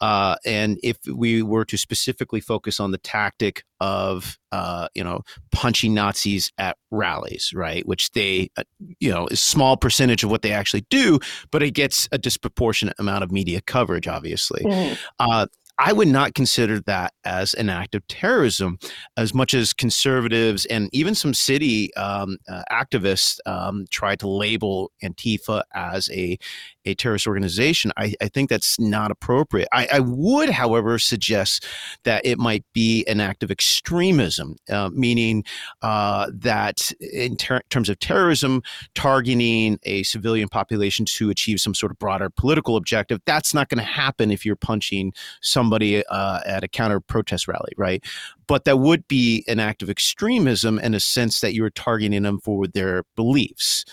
[0.00, 5.22] Uh, and if we were to specifically focus on the tactic of, uh, you know,
[5.50, 8.62] punching Nazis at rallies, right, which they, uh,
[9.00, 11.18] you know, is small percentage of what they actually do,
[11.50, 14.62] but it gets a disproportionate amount of media coverage, obviously.
[14.62, 14.98] Mhm.
[15.18, 15.46] Uh,
[15.78, 18.78] I would not consider that as an act of terrorism,
[19.16, 24.92] as much as conservatives and even some city um, uh, activists um, try to label
[25.02, 26.38] Antifa as a,
[26.84, 27.92] a terrorist organization.
[27.96, 29.68] I, I think that's not appropriate.
[29.72, 31.66] I, I, would, however, suggest
[32.04, 35.44] that it might be an act of extremism, uh, meaning
[35.82, 38.62] uh, that in ter- terms of terrorism,
[38.94, 43.78] targeting a civilian population to achieve some sort of broader political objective, that's not going
[43.78, 48.04] to happen if you're punching somebody uh, at a counter protest rally, right?
[48.46, 52.40] But that would be an act of extremism in a sense that you're targeting them
[52.40, 53.84] for their beliefs.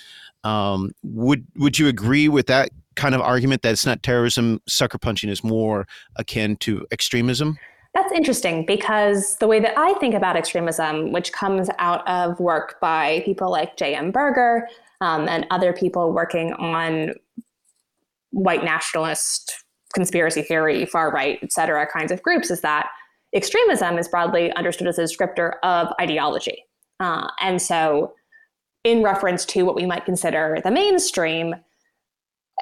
[0.44, 4.62] Um, would would you agree with that kind of argument that it's not terrorism?
[4.68, 7.58] Sucker punching is more akin to extremism.
[7.96, 12.80] That's interesting because the way that I think about extremism, which comes out of work
[12.80, 14.12] by people like J.M.
[14.12, 14.68] Berger
[15.02, 17.14] um, and other people working on
[18.32, 19.64] white nationalist,
[19.96, 22.90] conspiracy theory, far right, et cetera, kinds of groups is that
[23.34, 26.64] extremism is broadly understood as a descriptor of ideology.
[27.00, 28.14] Uh, and so,
[28.84, 31.56] in reference to what we might consider the mainstream,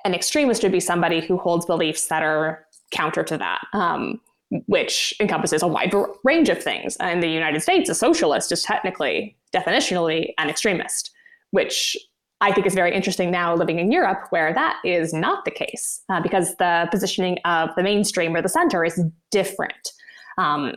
[0.03, 3.61] an extremist would be somebody who holds beliefs that are counter to that.
[3.73, 4.21] Um,
[4.67, 6.95] which encompasses a wide range of things.
[7.01, 11.11] In the United States, a socialist is technically, definitionally, an extremist,
[11.51, 11.97] which
[12.39, 16.01] I think is very interesting now living in Europe, where that is not the case
[16.09, 19.01] uh, because the positioning of the mainstream or the center is
[19.31, 19.91] different.
[20.37, 20.75] Um,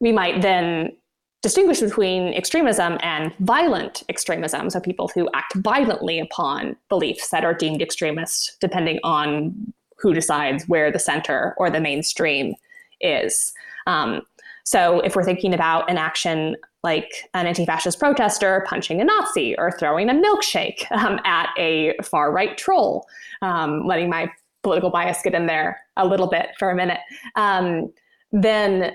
[0.00, 0.96] we might then
[1.42, 7.54] distinguish between extremism and violent extremism, so people who act violently upon beliefs that are
[7.54, 12.54] deemed extremist, depending on who decides where the center or the mainstream
[13.00, 13.52] is.
[13.86, 14.22] Um,
[14.64, 19.72] so if we're thinking about an action like an anti-fascist protester punching a Nazi or
[19.72, 23.06] throwing a milkshake um, at a far-right troll,
[23.42, 24.30] um, letting my
[24.62, 27.00] political bias get in there a little bit for a minute,
[27.36, 27.92] um,
[28.32, 28.92] then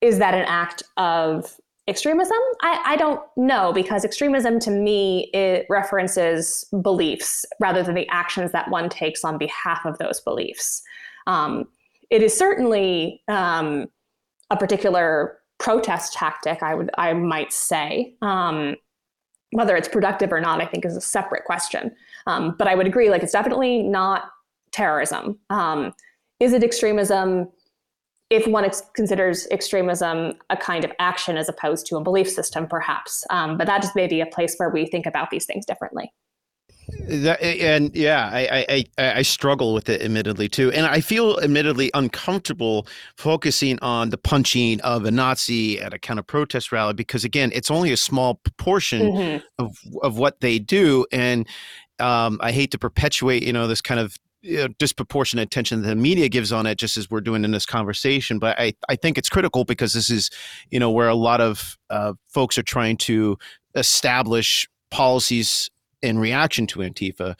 [0.00, 1.56] is that an act of
[1.88, 2.36] extremism?
[2.62, 8.52] I, I, don't know because extremism to me it references beliefs rather than the actions
[8.52, 10.82] that one takes on behalf of those beliefs.
[11.26, 11.64] Um,
[12.10, 13.86] it is certainly um,
[14.50, 16.62] a particular protest tactic.
[16.62, 18.14] I would I might say.
[18.22, 18.76] Um,
[19.52, 21.90] whether it's productive or not, I think is a separate question.
[22.26, 24.30] Um, but I would agree, like it's definitely not
[24.72, 25.38] terrorism.
[25.48, 25.94] Um,
[26.38, 27.48] is it extremism?
[28.30, 32.66] If one ex- considers extremism a kind of action as opposed to a belief system,
[32.66, 33.24] perhaps.
[33.30, 36.12] Um, but that just may be a place where we think about these things differently.
[37.08, 41.90] That, and yeah, I, I I struggle with it admittedly too, and I feel admittedly
[41.92, 47.24] uncomfortable focusing on the punching of a Nazi at a kind of protest rally because
[47.24, 49.44] again, it's only a small proportion mm-hmm.
[49.62, 51.46] of of what they do, and
[51.98, 55.88] um, I hate to perpetuate you know this kind of you know, disproportionate attention that
[55.88, 58.38] the media gives on it, just as we're doing in this conversation.
[58.38, 60.30] But I, I think it's critical because this is,
[60.70, 63.38] you know, where a lot of uh, folks are trying to
[63.74, 65.70] establish policies
[66.00, 67.34] in reaction to Antifa.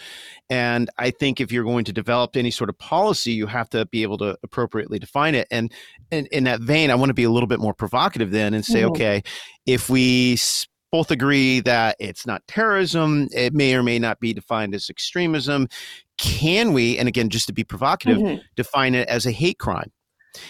[0.50, 3.86] And I think if you're going to develop any sort of policy, you have to
[3.86, 5.46] be able to appropriately define it.
[5.50, 5.72] And,
[6.10, 8.64] and in that vein, I want to be a little bit more provocative then and
[8.64, 8.90] say, mm-hmm.
[8.90, 9.22] okay,
[9.64, 10.36] if we
[10.90, 13.28] both agree that it's not terrorism.
[13.32, 15.68] It may or may not be defined as extremism.
[16.18, 18.40] Can we, and again, just to be provocative, mm-hmm.
[18.56, 19.92] define it as a hate crime?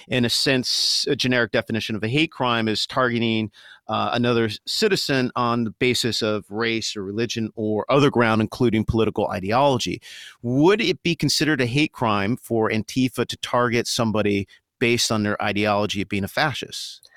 [0.09, 3.51] In a sense, a generic definition of a hate crime is targeting
[3.87, 9.29] uh, another citizen on the basis of race or religion or other ground, including political
[9.29, 10.03] ideology.
[10.43, 14.47] Would it be considered a hate crime for Antifa to target somebody
[14.79, 17.09] based on their ideology of being a fascist?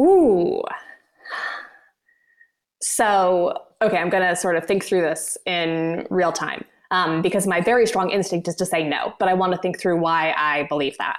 [0.00, 0.62] Ooh,
[2.80, 7.46] so, okay, I'm going to sort of think through this in real time um, because
[7.46, 10.34] my very strong instinct is to say no, but I want to think through why
[10.36, 11.18] I believe that.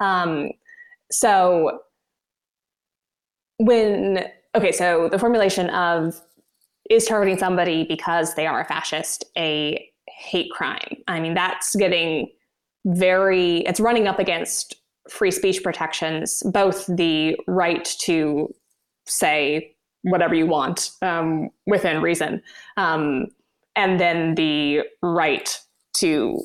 [0.00, 0.50] Um,
[1.10, 1.80] so,
[3.58, 6.20] when, okay, so the formulation of
[6.88, 10.96] is targeting somebody because they are a fascist a hate crime?
[11.08, 12.30] I mean, that's getting
[12.86, 14.74] very, it's running up against
[15.08, 18.52] free speech protections, both the right to
[19.06, 22.42] say whatever you want um, within reason.
[22.76, 23.26] Um,
[23.76, 25.58] and then the right
[25.98, 26.42] to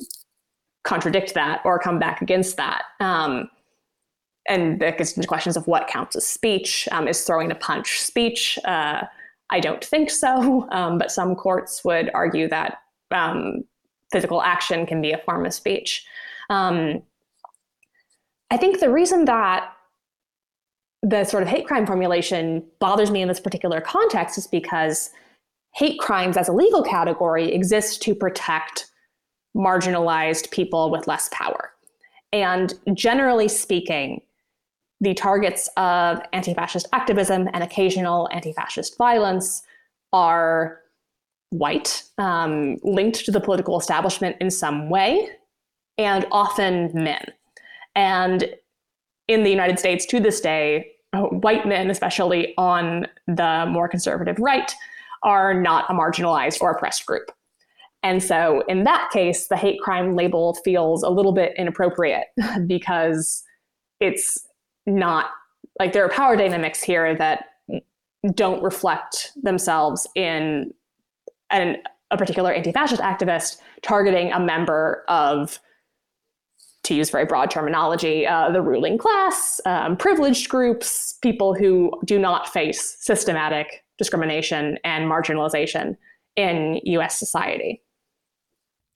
[0.84, 2.82] contradict that or come back against that.
[3.00, 3.48] Um,
[4.48, 6.88] and that gets into questions of what counts as speech.
[6.92, 8.58] Um, is throwing a punch speech?
[8.64, 9.02] Uh,
[9.50, 12.78] I don't think so, um, but some courts would argue that
[13.10, 13.64] um,
[14.12, 16.04] physical action can be a form of speech.
[18.50, 19.72] I think the reason that
[21.02, 25.10] the sort of hate crime formulation bothers me in this particular context is because
[25.76, 28.90] hate crimes as a legal category exist to protect
[29.54, 31.72] marginalized people with less power.
[32.32, 34.22] And generally speaking,
[35.02, 39.62] the targets of anti fascist activism and occasional anti fascist violence
[40.14, 40.80] are
[41.50, 45.28] white, um, linked to the political establishment in some way,
[45.98, 47.24] and often men.
[47.94, 48.48] And
[49.28, 54.74] in the United States to this day, white men, especially on the more conservative right,
[55.26, 57.30] are not a marginalized or oppressed group.
[58.02, 62.28] And so, in that case, the hate crime label feels a little bit inappropriate
[62.66, 63.42] because
[64.00, 64.46] it's
[64.86, 65.26] not
[65.78, 67.46] like there are power dynamics here that
[68.34, 70.72] don't reflect themselves in
[71.50, 71.76] an,
[72.10, 75.58] a particular anti fascist activist targeting a member of
[76.84, 82.16] to use very broad terminology, uh, the ruling class, um, privileged groups, people who do
[82.16, 85.96] not face systematic discrimination and marginalization
[86.36, 87.82] in US society.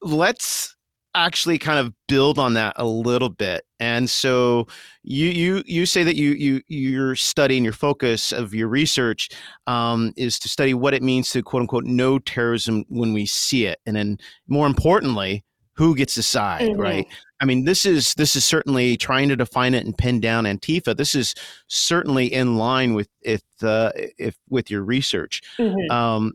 [0.02, 0.74] Let's
[1.14, 3.64] actually kind of build on that a little bit.
[3.80, 4.66] And so
[5.02, 9.30] you you you say that you you your study and your focus of your research
[9.66, 13.66] um, is to study what it means to quote unquote know terrorism when we see
[13.66, 15.44] it, and then more importantly,
[15.80, 16.80] who gets to side mm-hmm.
[16.80, 17.06] right?
[17.40, 20.94] I mean, this is this is certainly trying to define it and pin down Antifa.
[20.94, 21.34] This is
[21.68, 25.40] certainly in line with if uh, if with your research.
[25.58, 25.90] Mm-hmm.
[25.90, 26.32] Um,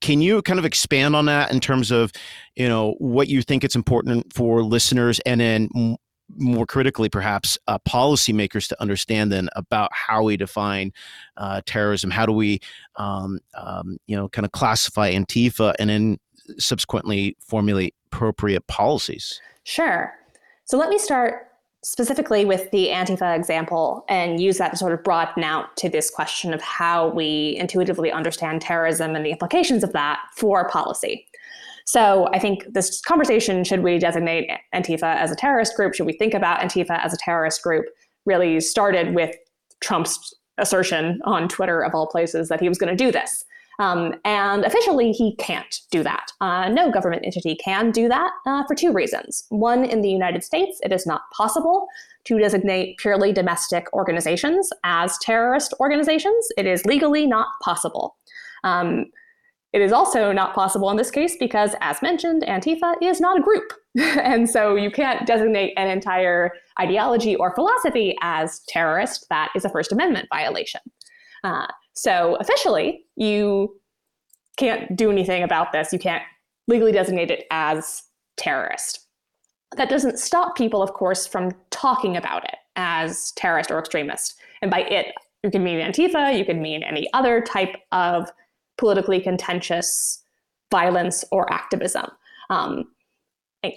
[0.00, 2.10] can you kind of expand on that in terms of
[2.56, 5.96] you know what you think it's important for listeners and then
[6.36, 10.90] more critically perhaps uh, policymakers to understand then about how we define
[11.36, 12.58] uh, terrorism how do we
[12.96, 16.18] um, um, you know kind of classify antifa and then
[16.58, 20.12] subsequently formulate appropriate policies sure
[20.64, 21.48] so let me start
[21.84, 26.10] specifically with the Antifa example and use that to sort of broaden out to this
[26.10, 31.26] question of how we intuitively understand terrorism and the implications of that for policy.
[31.84, 35.94] So I think this conversation should we designate Antifa as a terrorist group?
[35.94, 37.84] Should we think about Antifa as a terrorist group?
[38.24, 39.36] Really started with
[39.80, 43.44] Trump's assertion on Twitter, of all places, that he was going to do this.
[43.78, 46.32] Um, and officially, he can't do that.
[46.40, 49.44] Uh, no government entity can do that uh, for two reasons.
[49.48, 51.86] One, in the United States, it is not possible
[52.24, 56.46] to designate purely domestic organizations as terrorist organizations.
[56.56, 58.16] It is legally not possible.
[58.62, 59.06] Um,
[59.74, 63.42] it is also not possible in this case because, as mentioned, Antifa is not a
[63.42, 63.72] group.
[63.96, 69.26] and so you can't designate an entire ideology or philosophy as terrorist.
[69.30, 70.80] That is a First Amendment violation.
[71.42, 73.80] Uh, so officially, you
[74.56, 75.92] can't do anything about this.
[75.92, 76.22] You can't
[76.68, 78.02] legally designate it as
[78.36, 79.00] terrorist.
[79.76, 84.34] That doesn't stop people, of course, from talking about it as terrorist or extremist.
[84.62, 88.30] And by it, you can mean Antifa, you can mean any other type of
[88.78, 90.22] politically contentious
[90.70, 92.06] violence or activism.
[92.50, 92.88] Um,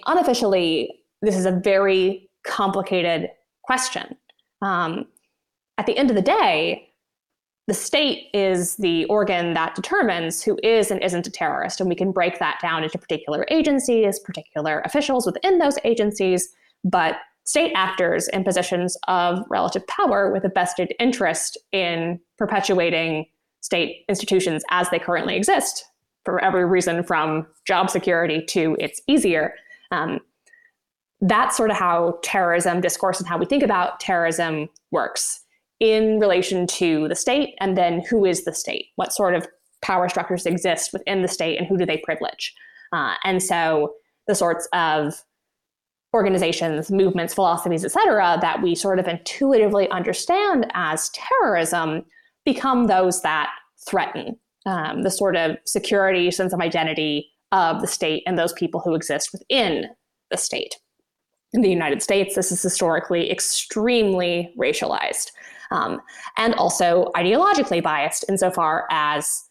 [0.06, 3.28] unofficially, this is a very complicated
[3.62, 4.16] question.
[4.62, 5.06] Um,
[5.76, 6.87] at the end of the day,
[7.68, 11.80] the state is the organ that determines who is and isn't a terrorist.
[11.80, 16.48] And we can break that down into particular agencies, particular officials within those agencies,
[16.82, 23.26] but state actors in positions of relative power with a vested interest in perpetuating
[23.60, 25.84] state institutions as they currently exist
[26.24, 29.54] for every reason from job security to it's easier.
[29.90, 30.20] Um,
[31.20, 35.44] that's sort of how terrorism discourse and how we think about terrorism works
[35.80, 38.86] in relation to the state, and then who is the state?
[38.96, 39.46] What sort of
[39.80, 42.54] power structures exist within the state, and who do they privilege?
[42.92, 43.94] Uh, and so
[44.26, 45.22] the sorts of
[46.14, 52.02] organizations, movements, philosophies, et cetera, that we sort of intuitively understand as terrorism
[52.44, 53.50] become those that
[53.86, 54.36] threaten
[54.66, 58.94] um, the sort of security, sense of identity of the state and those people who
[58.94, 59.86] exist within
[60.30, 60.76] the state.
[61.52, 65.30] In the United States, this is historically extremely racialized
[65.70, 66.00] um,
[66.36, 69.44] and also ideologically biased insofar as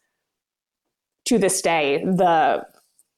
[1.25, 2.65] to this day, the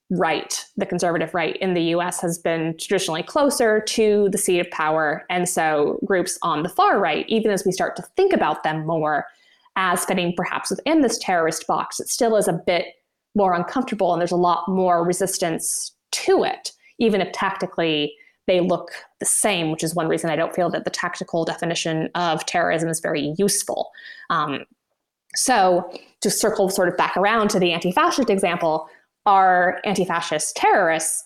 [0.10, 4.70] right, the conservative right in the US has been traditionally closer to the seat of
[4.72, 5.26] power.
[5.30, 8.86] And so groups on the far right, even as we start to think about them
[8.86, 9.28] more
[9.76, 12.88] as fitting perhaps within this terrorist box, it still is a bit
[13.36, 18.14] more uncomfortable and there's a lot more resistance to it, even if tactically
[18.50, 22.10] they look the same, which is one reason I don't feel that the tactical definition
[22.16, 23.92] of terrorism is very useful.
[24.32, 24.66] Um,
[25.36, 28.90] so, to circle sort of back around to the anti fascist example,
[29.28, 31.24] are anti fascist terrorists?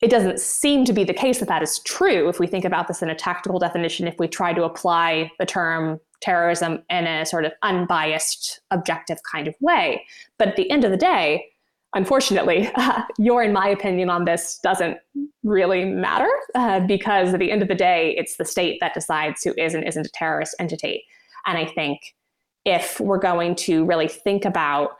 [0.00, 2.86] It doesn't seem to be the case that that is true if we think about
[2.86, 7.26] this in a tactical definition, if we try to apply the term terrorism in a
[7.26, 10.06] sort of unbiased, objective kind of way.
[10.38, 11.46] But at the end of the day,
[11.94, 14.98] unfortunately, uh, your and my opinion on this doesn't
[15.42, 19.42] really matter uh, because at the end of the day, it's the state that decides
[19.42, 21.04] who is and isn't a terrorist entity.
[21.46, 22.00] And I think
[22.64, 24.92] if we're going to really think about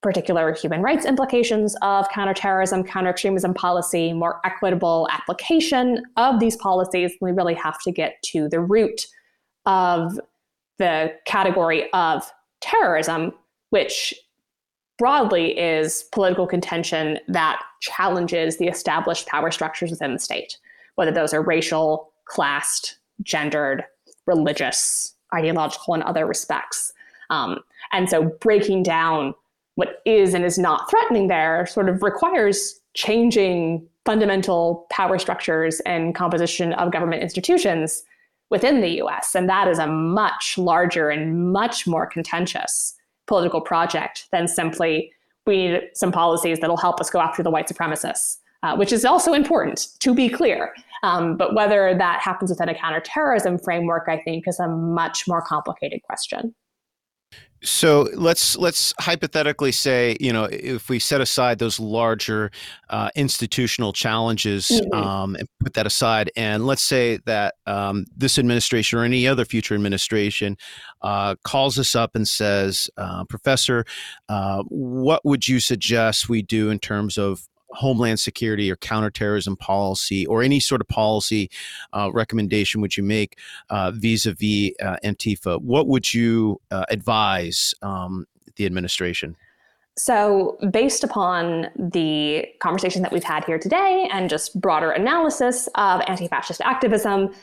[0.00, 7.32] particular human rights implications of counterterrorism, counter-extremism policy, more equitable application of these policies, we
[7.32, 9.06] really have to get to the root
[9.66, 10.18] of
[10.78, 13.32] the category of terrorism,
[13.70, 14.14] which
[14.98, 20.58] broadly is political contention that challenges the established power structures within the state,
[20.96, 23.84] whether those are racial, classed, gendered,
[24.26, 26.92] religious, ideological, and other respects.
[27.30, 27.60] Um,
[27.92, 29.34] and so breaking down
[29.76, 36.14] what is and is not threatening there sort of requires changing fundamental power structures and
[36.14, 38.02] composition of government institutions
[38.50, 39.34] within the US.
[39.34, 42.94] And that is a much larger and much more contentious
[43.28, 45.12] political project than simply
[45.46, 48.38] we need some policies that'll help us go after the white supremacists.
[48.62, 50.74] uh, which is also important, to be clear.
[51.02, 55.42] Um, but whether that happens within a counterterrorism framework, I think, is a much more
[55.42, 56.54] complicated question.
[57.60, 62.52] So let's let's hypothetically say, you know, if we set aside those larger
[62.88, 64.92] uh, institutional challenges mm-hmm.
[64.96, 69.44] um, and put that aside, and let's say that um, this administration or any other
[69.44, 70.56] future administration
[71.02, 73.84] uh, calls us up and says, uh, "Professor,
[74.28, 80.26] uh, what would you suggest we do in terms of homeland security or counterterrorism policy
[80.26, 81.50] or any sort of policy
[81.92, 83.38] uh, recommendation would you make
[83.70, 85.60] uh, vis-a-vis uh, Antifa?
[85.60, 88.26] What would you uh, advise um,
[88.56, 89.36] the administration?
[89.96, 96.00] So, based upon the conversation that we've had here today and just broader analysis of
[96.06, 97.34] anti fascist activism,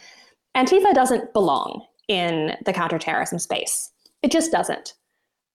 [0.55, 3.91] Antifa doesn't belong in the counterterrorism space.
[4.21, 4.93] It just doesn't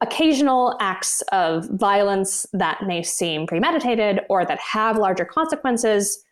[0.01, 6.23] occasional acts of violence that may seem premeditated or that have larger consequences,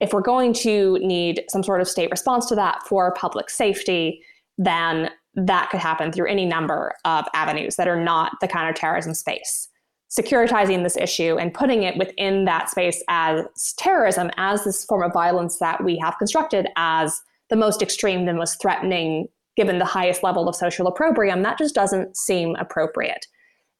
[0.00, 4.22] if we're going to need some sort of state response to that for public safety,
[4.58, 9.68] then that could happen through any number of avenues that are not the counterterrorism space.
[10.08, 13.44] Securitizing this issue and putting it within that space as
[13.76, 17.20] terrorism, as this form of violence that we have constructed as
[17.50, 21.74] the most extreme, the most threatening given the highest level of social opprobrium, that just
[21.74, 23.26] doesn't seem appropriate.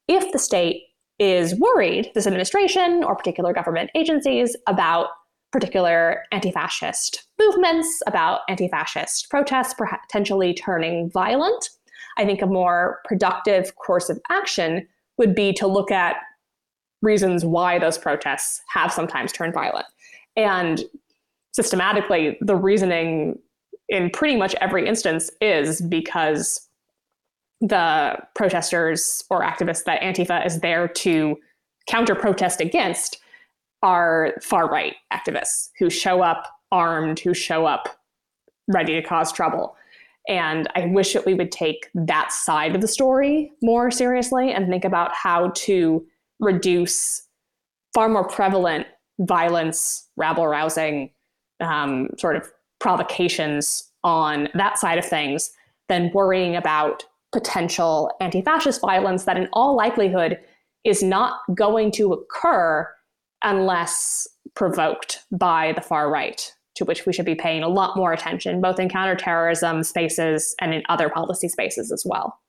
[0.07, 0.81] If the state
[1.19, 5.09] is worried, this administration or particular government agencies, about
[5.51, 11.69] particular anti fascist movements, about anti fascist protests potentially turning violent,
[12.17, 14.87] I think a more productive course of action
[15.17, 16.17] would be to look at
[17.01, 19.85] reasons why those protests have sometimes turned violent.
[20.35, 20.83] And
[21.51, 23.39] systematically, the reasoning
[23.89, 26.67] in pretty much every instance is because
[27.61, 31.37] the protesters or activists that Antifa is there to
[31.87, 33.19] counter protest against
[33.81, 37.97] are far right activists who show up armed, who show up
[38.67, 39.75] ready to cause trouble.
[40.27, 44.67] And I wish that we would take that side of the story more seriously and
[44.67, 46.05] think about how to
[46.39, 47.21] reduce
[47.93, 48.87] far more prevalent
[49.19, 51.11] violence, rabble rousing,
[51.61, 55.51] um, sort of provocations on that side of things
[55.89, 60.39] than worrying about potential anti fascist violence that, in all likelihood,
[60.83, 62.87] is not going to occur
[63.43, 68.13] unless provoked by the far right, to which we should be paying a lot more
[68.13, 72.39] attention, both in counterterrorism spaces and in other policy spaces as well.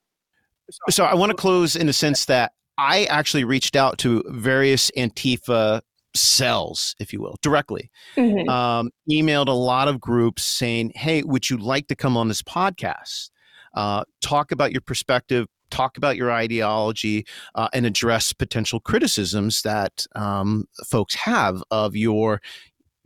[0.90, 4.90] So I want to close in the sense that I actually reached out to various
[4.96, 5.82] Antifa
[6.14, 7.90] cells, if you will, directly.
[8.16, 8.48] Mm-hmm.
[8.48, 12.42] Um, emailed a lot of groups saying, "Hey, would you like to come on this
[12.42, 13.30] podcast?
[13.74, 20.06] Uh, talk about your perspective, talk about your ideology, uh, and address potential criticisms that
[20.14, 22.40] um, folks have of your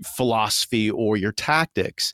[0.05, 2.13] philosophy or your tactics."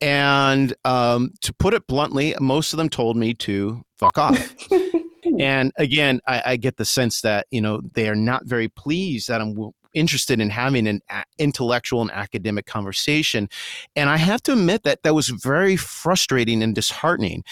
[0.00, 4.54] And um, to put it bluntly, most of them told me to fuck off.
[5.38, 9.28] and again, I, I, get the sense that you know they are not very pleased
[9.28, 9.54] that I'm
[9.94, 11.00] interested in having an
[11.38, 13.48] intellectual and academic conversation.
[13.96, 17.44] And I have to admit that that was very frustrating and disheartening.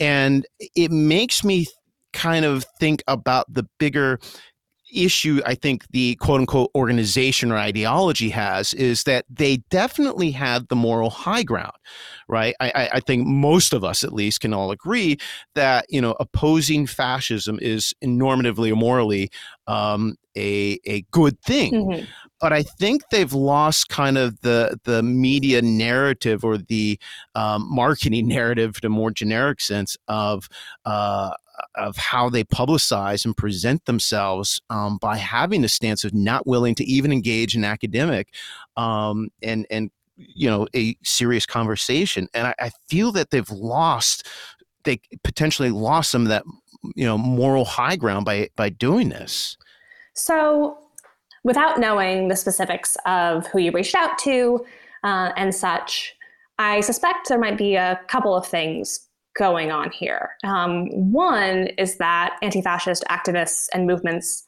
[0.00, 1.66] And it makes me
[2.12, 4.18] kind of think about the bigger
[4.92, 10.68] issue I think the quote unquote organization or ideology has is that they definitely have
[10.68, 11.76] the moral high ground,
[12.28, 12.54] right?
[12.60, 15.18] I, I, think most of us, at least, can all agree
[15.54, 19.30] that you know opposing fascism is normatively or morally
[19.66, 21.72] um, a a good thing.
[21.72, 22.04] Mm-hmm.
[22.40, 26.98] But I think they've lost kind of the the media narrative or the
[27.34, 30.48] um, marketing narrative, in a more generic sense of
[30.84, 31.32] uh,
[31.74, 36.74] of how they publicize and present themselves um, by having a stance of not willing
[36.76, 38.28] to even engage in academic
[38.76, 42.28] um, and and you know a serious conversation.
[42.34, 44.26] And I, I feel that they've lost
[44.84, 46.44] they potentially lost some of that
[46.94, 49.56] you know moral high ground by by doing this.
[50.18, 50.78] So,
[51.44, 54.64] without knowing the specifics of who you reached out to
[55.04, 56.14] uh, and such,
[56.58, 59.08] I suspect there might be a couple of things
[59.38, 60.30] going on here.
[60.42, 64.44] Um, one is that anti fascist activists and movements,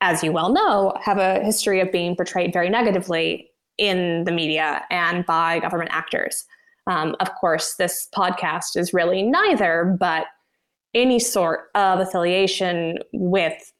[0.00, 4.82] as you well know, have a history of being portrayed very negatively in the media
[4.90, 6.46] and by government actors.
[6.86, 10.26] Um, of course, this podcast is really neither, but
[10.94, 13.72] any sort of affiliation with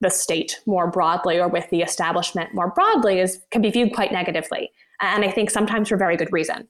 [0.00, 4.12] the state more broadly or with the establishment more broadly is can be viewed quite
[4.12, 4.70] negatively.
[5.00, 6.68] And i think sometimes for very good reason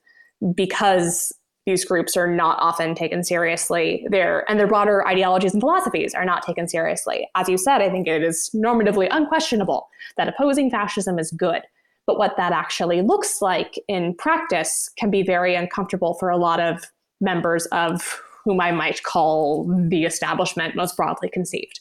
[0.55, 1.33] because
[1.67, 4.07] these groups are not often taken seriously.
[4.09, 7.29] Their and their broader ideologies and philosophies are not taken seriously.
[7.35, 11.63] As you said i think it is normatively unquestionable that opposing fascism is good.
[12.07, 16.59] But what that actually looks like in practice can be very uncomfortable for a lot
[16.59, 16.87] of
[17.21, 21.81] members of whom I might call the establishment most broadly conceived.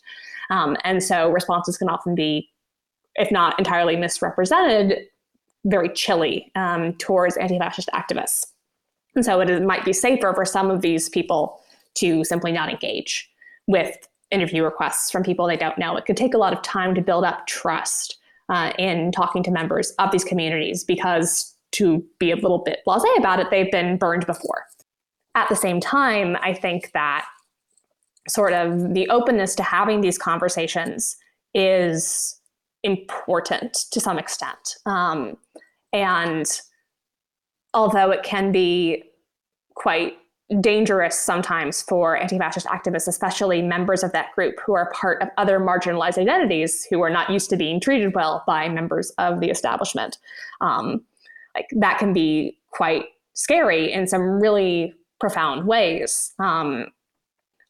[0.50, 2.50] Um, and so responses can often be,
[3.16, 5.08] if not entirely misrepresented,
[5.66, 8.46] very chilly um, towards anti fascist activists.
[9.16, 11.60] And so it might be safer for some of these people
[11.96, 13.30] to simply not engage
[13.68, 15.98] with interview requests from people they don't know.
[15.98, 18.18] It could take a lot of time to build up trust
[18.50, 23.04] uh, in talking to members of these communities because, to be a little bit blase
[23.18, 24.66] about it, they've been burned before.
[25.36, 27.26] At the same time, I think that
[28.28, 31.16] sort of the openness to having these conversations
[31.54, 32.40] is
[32.84, 34.76] important to some extent.
[34.86, 35.38] Um,
[35.94, 36.46] and
[37.74, 39.04] although it can be
[39.76, 40.18] quite
[40.62, 45.30] dangerous sometimes for anti fascist activists, especially members of that group who are part of
[45.38, 49.50] other marginalized identities who are not used to being treated well by members of the
[49.50, 50.18] establishment.
[50.62, 51.02] Um,
[51.56, 56.34] like that can be quite scary in some really profound ways.
[56.40, 56.88] Um,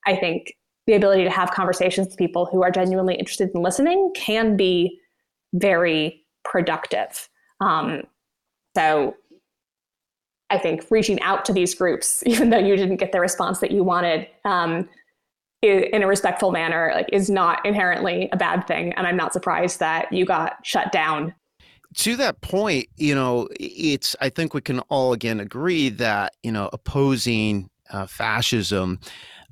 [0.07, 0.53] I think
[0.87, 4.99] the ability to have conversations with people who are genuinely interested in listening can be
[5.53, 7.29] very productive.
[7.59, 8.03] Um,
[8.75, 9.15] so
[10.49, 13.71] I think reaching out to these groups, even though you didn't get the response that
[13.71, 14.89] you wanted, um,
[15.63, 18.93] in a respectful manner, like is not inherently a bad thing.
[18.93, 21.33] And I'm not surprised that you got shut down.
[21.95, 26.51] To that point, you know, it's I think we can all again agree that you
[26.51, 28.99] know opposing uh, fascism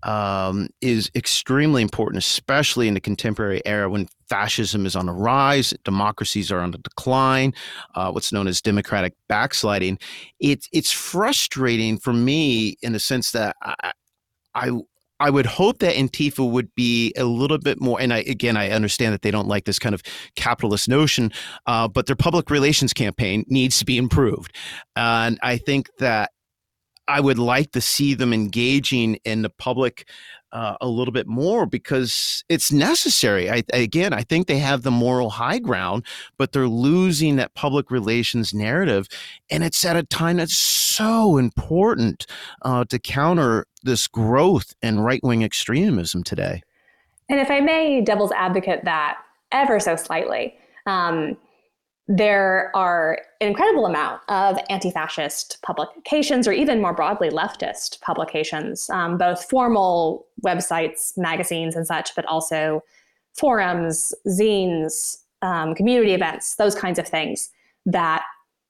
[0.05, 5.73] um, is extremely important, especially in the contemporary era when fascism is on the rise,
[5.83, 7.53] democracies are on the decline,
[7.95, 9.99] uh, what's known as democratic backsliding.
[10.39, 13.91] It, it's frustrating for me in the sense that I,
[14.53, 14.71] I
[15.19, 18.01] I would hope that Antifa would be a little bit more.
[18.01, 20.03] And I, again, I understand that they don't like this kind of
[20.35, 21.31] capitalist notion,
[21.67, 24.53] uh, but their public relations campaign needs to be improved.
[24.97, 26.31] And I think that
[27.07, 30.07] I would like to see them engaging in the public
[30.51, 33.49] uh, a little bit more because it's necessary.
[33.49, 36.05] I, again, I think they have the moral high ground,
[36.37, 39.07] but they're losing that public relations narrative.
[39.51, 42.25] And it's at a time that's so important
[42.61, 46.63] uh, to counter this growth in right wing extremism today.
[47.29, 49.17] And if I may devil's advocate that
[49.51, 51.37] ever so slightly, um,
[52.07, 59.17] there are an incredible amount of anti-fascist publications or even more broadly leftist publications um,
[59.17, 62.81] both formal websites magazines and such but also
[63.33, 67.49] forums zines um, community events those kinds of things
[67.87, 68.23] that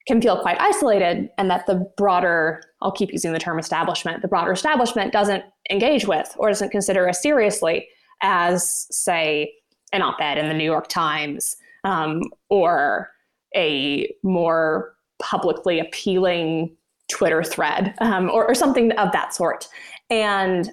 [0.07, 4.29] can feel quite isolated and that the broader i'll keep using the term establishment the
[4.29, 7.85] broader establishment doesn't engage with or doesn't consider as seriously
[8.21, 9.51] as say
[9.91, 13.11] an op-ed in the new york times um, or
[13.55, 16.75] a more publicly appealing
[17.09, 19.67] Twitter thread um, or, or something of that sort.
[20.09, 20.71] And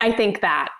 [0.00, 0.70] I think that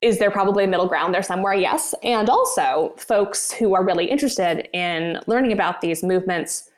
[0.00, 1.54] is there probably a middle ground there somewhere?
[1.54, 1.94] Yes.
[2.02, 6.68] And also, folks who are really interested in learning about these movements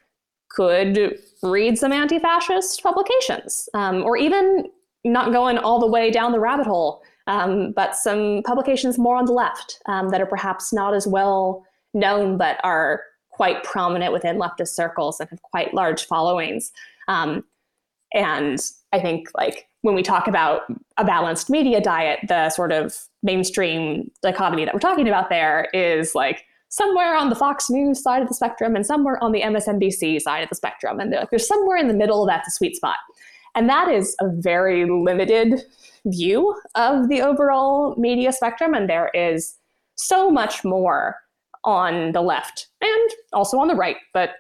[0.49, 4.71] could read some anti fascist publications um, or even
[5.05, 9.25] not going all the way down the rabbit hole, um, but some publications more on
[9.25, 11.65] the left um, that are perhaps not as well
[11.95, 13.03] known but are
[13.37, 16.73] quite prominent within leftist circles and have quite large followings.
[17.07, 17.45] Um,
[18.15, 18.59] and
[18.93, 20.63] I think like when we talk about
[20.97, 26.15] a balanced media diet, the sort of mainstream dichotomy that we're talking about there is
[26.15, 30.21] like somewhere on the Fox News side of the spectrum and somewhere on the MSNBC
[30.23, 30.99] side of the spectrum.
[30.99, 32.97] And like, there's somewhere in the middle that's a sweet spot.
[33.55, 35.63] And that is a very limited
[36.07, 38.73] view of the overall media spectrum.
[38.73, 39.57] And there is
[39.95, 41.17] so much more
[41.67, 44.31] on the left and also on the right, but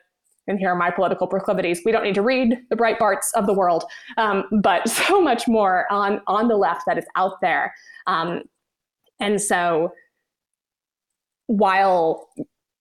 [0.48, 1.82] and here are my political proclivities.
[1.84, 3.84] We don't need to read the Breitbarts of the world,
[4.16, 7.74] um, but so much more on on the left that is out there.
[8.06, 8.42] Um,
[9.20, 9.92] and so,
[11.46, 12.28] while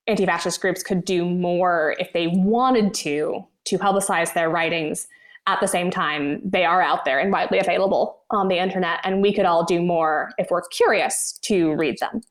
[0.08, 5.08] anti-fascist groups could do more if they wanted to to publicize their writings,
[5.48, 9.22] at the same time they are out there and widely available on the internet, and
[9.22, 12.22] we could all do more if we're curious to read them.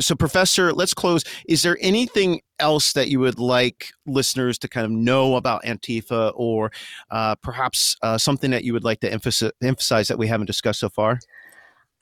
[0.00, 1.22] So, Professor, let's close.
[1.48, 6.32] Is there anything else that you would like listeners to kind of know about Antifa,
[6.34, 6.72] or
[7.10, 10.80] uh, perhaps uh, something that you would like to emphasize, emphasize that we haven't discussed
[10.80, 11.20] so far?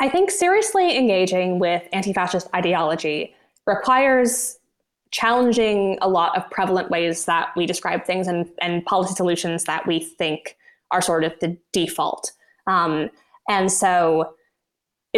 [0.01, 3.35] I think seriously engaging with anti fascist ideology
[3.67, 4.59] requires
[5.11, 9.87] challenging a lot of prevalent ways that we describe things and, and policy solutions that
[9.87, 10.57] we think
[10.91, 12.33] are sort of the default.
[12.67, 13.11] Um,
[13.49, 14.35] and so,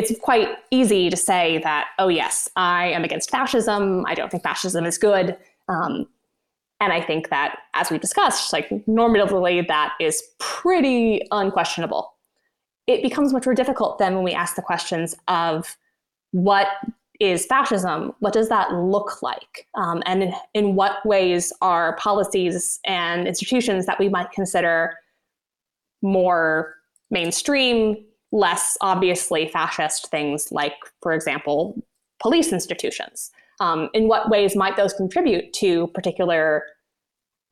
[0.01, 4.05] it's quite easy to say that, oh, yes, I am against fascism.
[4.07, 5.37] I don't think fascism is good.
[5.69, 6.07] Um,
[6.83, 12.15] And I think that, as we discussed, like normatively, that is pretty unquestionable.
[12.87, 15.77] It becomes much more difficult then when we ask the questions of
[16.31, 16.69] what
[17.21, 18.15] is fascism?
[18.21, 19.69] What does that look like?
[19.75, 24.97] Um, and in, in what ways are policies and institutions that we might consider
[26.01, 26.77] more
[27.11, 28.03] mainstream,
[28.33, 31.81] less obviously fascist things like, for example,
[32.21, 33.31] police institutions?
[33.61, 36.65] Um, in what ways might those contribute to particular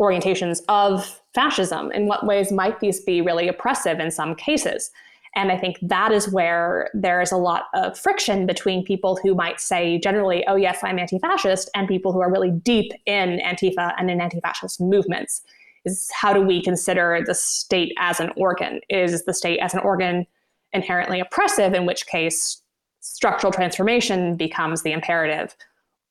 [0.01, 1.91] orientations of fascism?
[1.93, 4.91] In what ways might these be really oppressive in some cases?
[5.35, 9.35] And I think that is where there is a lot of friction between people who
[9.35, 13.39] might say generally, oh, yes, I'm anti fascist, and people who are really deep in
[13.45, 15.43] Antifa and in anti fascist movements.
[15.85, 18.81] Is how do we consider the state as an organ?
[18.89, 20.27] Is the state as an organ
[20.73, 22.63] inherently oppressive, in which case
[23.01, 25.57] structural transformation becomes the imperative?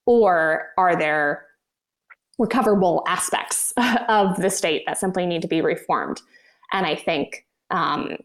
[0.05, 1.45] Or are there
[2.39, 3.73] recoverable aspects
[4.07, 6.21] of the state that simply need to be reformed?
[6.71, 8.17] And I think um,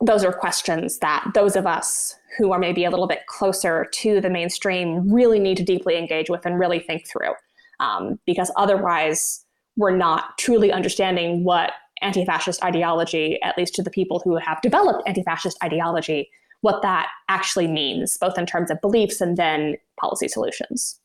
[0.00, 4.20] those are questions that those of us who are maybe a little bit closer to
[4.20, 7.32] the mainstream really need to deeply engage with and really think through.
[7.80, 9.44] Um, because otherwise,
[9.76, 11.72] we're not truly understanding what
[12.02, 16.30] anti fascist ideology, at least to the people who have developed anti fascist ideology,
[16.60, 21.00] what that actually means, both in terms of beliefs and then policy solutions.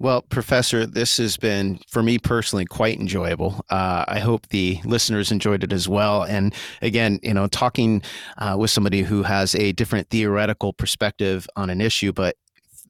[0.00, 3.64] Well, Professor, this has been, for me personally, quite enjoyable.
[3.68, 6.22] Uh, I hope the listeners enjoyed it as well.
[6.22, 8.02] And again, you know, talking
[8.36, 12.36] uh, with somebody who has a different theoretical perspective on an issue, but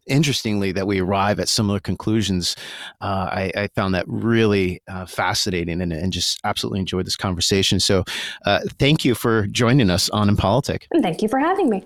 [0.09, 2.57] interestingly, that we arrive at similar conclusions.
[3.01, 7.81] Uh, I, I, found that really uh, fascinating and, and, just absolutely enjoyed this conversation.
[7.81, 8.05] So,
[8.45, 10.87] uh, thank you for joining us on In Politic.
[10.91, 11.85] And thank you for having me.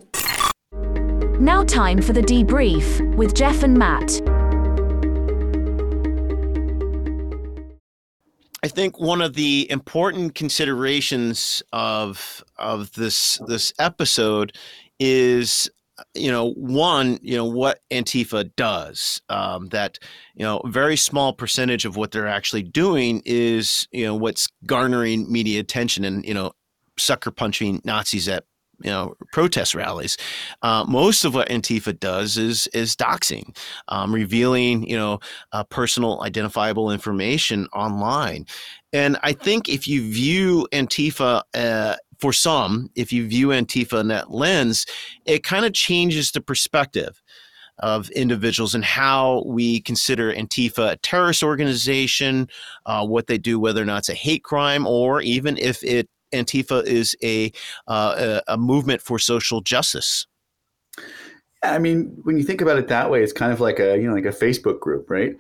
[1.39, 4.21] Now, time for the debrief with Jeff and Matt.
[8.65, 14.57] I think one of the important considerations of of this this episode
[15.01, 15.69] is
[16.15, 19.99] you know one you know what antifa does um, that
[20.35, 25.31] you know very small percentage of what they're actually doing is you know what's garnering
[25.31, 26.53] media attention and you know
[26.99, 28.45] sucker punching nazis at
[28.83, 30.17] you know protest rallies.
[30.63, 33.57] Uh, most of what Antifa does is is doxing,
[33.89, 35.21] um, revealing you know
[35.53, 38.47] uh, personal identifiable information online.
[38.93, 44.07] And I think if you view Antifa uh, for some, if you view Antifa in
[44.07, 44.87] that lens,
[45.27, 47.21] it kind of changes the perspective
[47.81, 52.49] of individuals and how we consider Antifa a terrorist organization,
[52.87, 56.09] uh, what they do, whether or not it's a hate crime, or even if it
[56.33, 57.51] Antifa is a,
[57.89, 60.29] uh, a, movement for social justice.
[61.65, 64.07] I mean, when you think about it that way, it's kind of like a you
[64.07, 65.35] know like a Facebook group, right?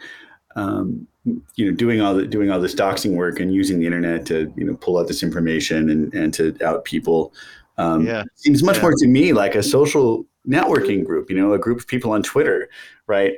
[0.56, 1.06] Um,
[1.54, 4.52] you know, doing all the doing all this doxing work and using the internet to
[4.56, 7.32] you know pull out this information and and to out people.
[7.78, 8.24] Um, yeah.
[8.34, 8.82] seems much yeah.
[8.82, 11.30] more to me like a social networking group.
[11.30, 12.68] You know, a group of people on Twitter,
[13.06, 13.34] right?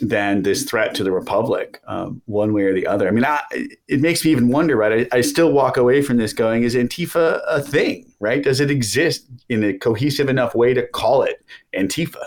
[0.00, 3.08] than this threat to the republic, um, one way or the other.
[3.08, 3.40] I mean, I,
[3.88, 5.08] it makes me even wonder, right?
[5.12, 8.42] I, I, still walk away from this going, is Antifa a thing, right?
[8.42, 11.44] Does it exist in a cohesive enough way to call it
[11.74, 12.26] Antifa?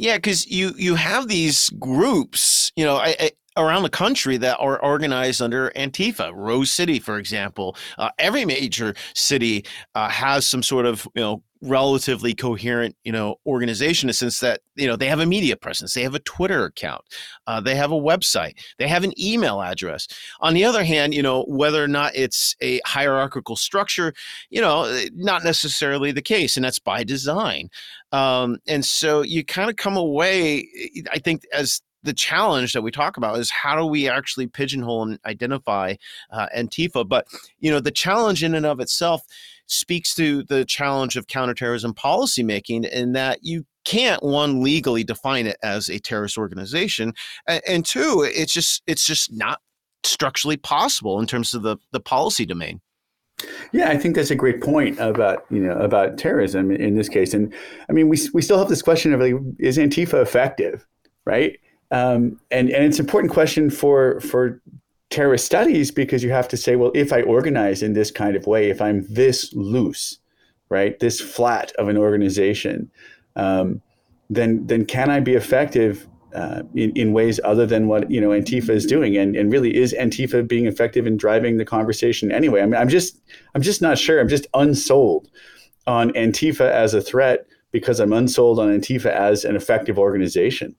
[0.00, 4.56] Yeah, because you you have these groups, you know, I, I, around the country that
[4.58, 6.32] are organized under Antifa.
[6.34, 9.62] Rose City, for example, uh, every major city
[9.94, 14.38] uh, has some sort of you know relatively coherent you know organization in the sense
[14.40, 17.02] that you know they have a media presence they have a twitter account
[17.46, 20.08] uh, they have a website they have an email address
[20.40, 24.14] on the other hand you know whether or not it's a hierarchical structure
[24.48, 27.68] you know eh, not necessarily the case and that's by design
[28.12, 32.82] um, and so you kind of come away eh, i think as the challenge that
[32.82, 35.94] we talk about is how do we actually pigeonhole and identify
[36.30, 37.06] uh, Antifa?
[37.06, 37.26] But
[37.58, 39.22] you know, the challenge in and of itself
[39.70, 45.56] speaks to the challenge of counterterrorism policymaking in that you can't one legally define it
[45.62, 47.14] as a terrorist organization,
[47.46, 49.60] and, and two, it's just it's just not
[50.02, 52.80] structurally possible in terms of the the policy domain.
[53.72, 57.32] Yeah, I think that's a great point about you know about terrorism in this case,
[57.32, 57.52] and
[57.88, 60.86] I mean we we still have this question of like, is Antifa effective,
[61.24, 61.58] right?
[61.90, 64.60] Um, and and it's an important question for for
[65.10, 68.46] terrorist studies because you have to say, well, if I organize in this kind of
[68.46, 70.18] way, if I'm this loose,
[70.68, 72.90] right, this flat of an organization,
[73.36, 73.82] um,
[74.30, 78.28] then then can I be effective uh, in, in ways other than what you know
[78.28, 79.16] Antifa is doing?
[79.16, 82.62] And and really, is Antifa being effective in driving the conversation anyway?
[82.62, 83.20] I mean, I'm just
[83.54, 84.20] I'm just not sure.
[84.20, 85.28] I'm just unsold
[85.86, 90.76] on Antifa as a threat because I'm unsold on Antifa as an effective organization.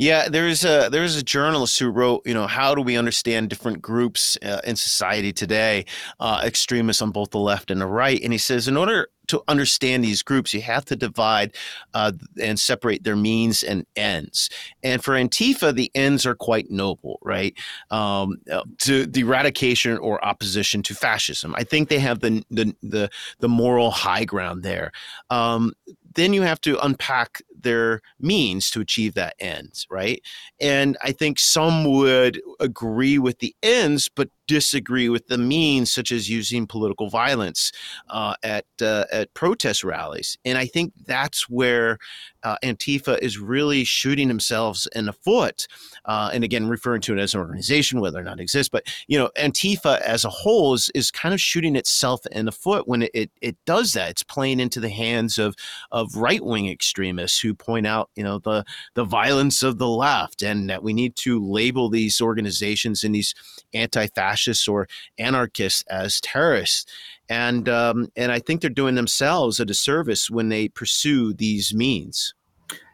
[0.00, 3.82] Yeah, there's a there's a journalist who wrote, you know, how do we understand different
[3.82, 5.86] groups uh, in society today,
[6.20, 9.42] uh, extremists on both the left and the right, and he says in order to
[9.48, 11.54] understand these groups, you have to divide
[11.94, 14.48] uh, and separate their means and ends.
[14.84, 17.54] And for Antifa, the ends are quite noble, right?
[17.90, 21.54] Um, uh, to the eradication or opposition to fascism.
[21.56, 24.92] I think they have the the the, the moral high ground there.
[25.28, 25.72] Um,
[26.14, 30.22] then you have to unpack their means to achieve that end, right?
[30.60, 36.10] And I think some would agree with the ends, but disagree with the means, such
[36.10, 37.70] as using political violence
[38.08, 40.36] uh, at uh, at protest rallies.
[40.44, 41.98] And I think that's where
[42.42, 45.68] uh, Antifa is really shooting themselves in the foot.
[46.04, 48.86] Uh, and again, referring to it as an organization, whether or not it exists, but
[49.06, 52.88] you know, Antifa as a whole is is kind of shooting itself in the foot
[52.88, 54.10] when it it, it does that.
[54.10, 55.54] It's playing into the hands of
[55.92, 60.42] of right wing extremists who point out, you know, the the violence of the left,
[60.42, 63.34] and that we need to label these organizations and these
[63.74, 64.88] anti-fascist fascists or
[65.18, 66.86] anarchists as terrorists.
[67.28, 72.34] And, um, and I think they're doing themselves a disservice when they pursue these means.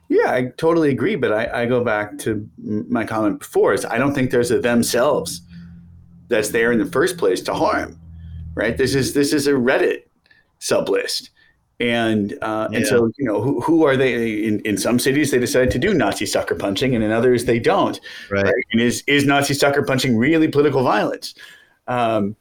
[0.09, 1.17] Yeah, I totally agree.
[1.17, 4.59] But I, I go back to my comment before is I don't think there's a
[4.59, 5.41] themselves
[6.29, 7.99] that's there in the first place to harm,
[8.55, 8.77] right?
[8.77, 10.03] This is this is a Reddit
[10.61, 11.31] sublist.
[11.81, 12.79] And uh, yeah.
[12.79, 14.45] and so you know who, who are they?
[14.45, 17.59] In, in some cities they decide to do Nazi sucker punching, and in others they
[17.59, 17.99] don't.
[18.31, 18.45] Right.
[18.45, 18.64] right?
[18.72, 21.35] And is is Nazi sucker punching really political violence?
[21.89, 22.37] Um,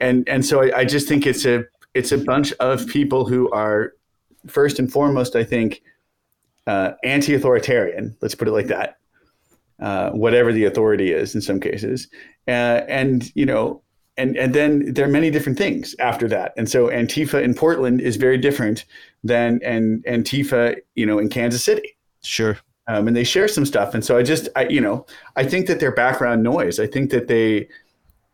[0.00, 1.64] and and so I, I just think it's a
[1.94, 3.92] it's a bunch of people who are
[4.46, 5.82] first and foremost, I think,
[6.66, 8.16] uh, anti-authoritarian.
[8.20, 8.98] Let's put it like that.
[9.80, 12.08] Uh, whatever the authority is, in some cases,
[12.46, 13.81] uh, and you know,
[14.16, 16.52] and and then there are many different things after that.
[16.56, 18.84] And so Antifa in Portland is very different
[19.24, 21.96] than and Antifa, you know, in Kansas City.
[22.22, 22.58] Sure.
[22.88, 23.94] Um, and they share some stuff.
[23.94, 25.06] And so I just, I, you know,
[25.36, 26.80] I think that they're background noise.
[26.80, 27.68] I think that they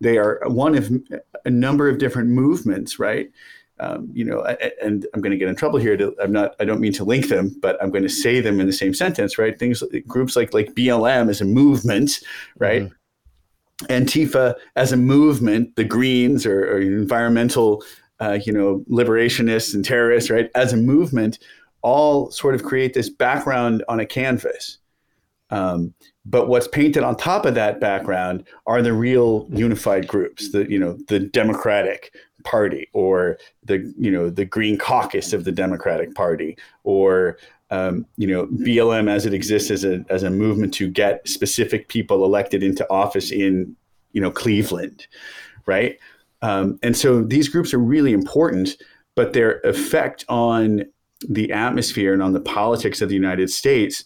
[0.01, 0.91] they are one of
[1.45, 3.31] a number of different movements, right?
[3.81, 4.43] Um, you know,
[4.83, 5.97] and I'm going to get in trouble here.
[5.97, 6.57] To, I'm not.
[6.59, 8.93] I don't mean to link them, but I'm going to say them in the same
[8.93, 9.57] sentence, right?
[9.57, 12.21] Things groups like like BLM is a movement,
[12.59, 12.83] right?
[12.83, 12.95] Mm-hmm.
[13.85, 17.83] Antifa as a movement, the Greens or, or environmental,
[18.21, 21.39] uh, you know, liberationists and terrorists, right, as a movement,
[21.83, 24.79] all sort of create this background on a canvas.
[25.51, 25.95] Um,
[26.27, 30.79] but what's painted on top of that background are the real unified groups, the you
[30.79, 32.13] know the Democratic
[32.45, 37.39] Party or the you know the Green Caucus of the Democratic Party or
[37.71, 41.89] um, you know, BLM as it exists as a as a movement to get specific
[41.89, 43.77] people elected into office in,
[44.13, 45.07] you know, Cleveland,
[45.67, 45.99] right?
[46.43, 48.77] Um, and so these groups are really important,
[49.17, 50.85] but their effect on
[51.29, 54.05] the atmosphere and on the politics of the United States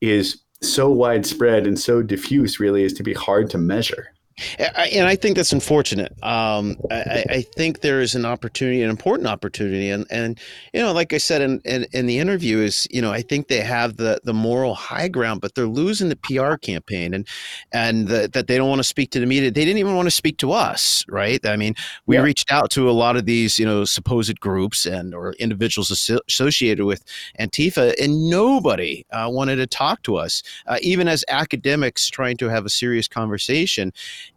[0.00, 4.13] is so widespread and so diffuse, really, as to be hard to measure.
[4.58, 6.12] And I think that's unfortunate.
[6.24, 10.40] Um, I, I, think there is an opportunity, an important opportunity, and and
[10.72, 13.46] you know, like I said in, in, in the interview, is you know, I think
[13.46, 17.28] they have the the moral high ground, but they're losing the PR campaign, and
[17.72, 19.52] and the, that they don't want to speak to the media.
[19.52, 21.44] They didn't even want to speak to us, right?
[21.46, 21.76] I mean,
[22.06, 22.22] we yeah.
[22.22, 26.84] reached out to a lot of these, you know, supposed groups and or individuals associated
[26.84, 27.04] with
[27.38, 32.48] Antifa, and nobody uh, wanted to talk to us, uh, even as academics trying to
[32.48, 33.92] have a serious conversation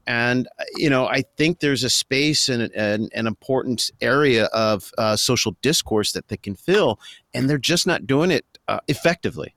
[0.06, 4.92] and uh, you know i think there's a space and an, an important area of
[4.98, 7.00] uh, social discourse that they can fill
[7.34, 9.54] and they're just not doing it uh, effectively.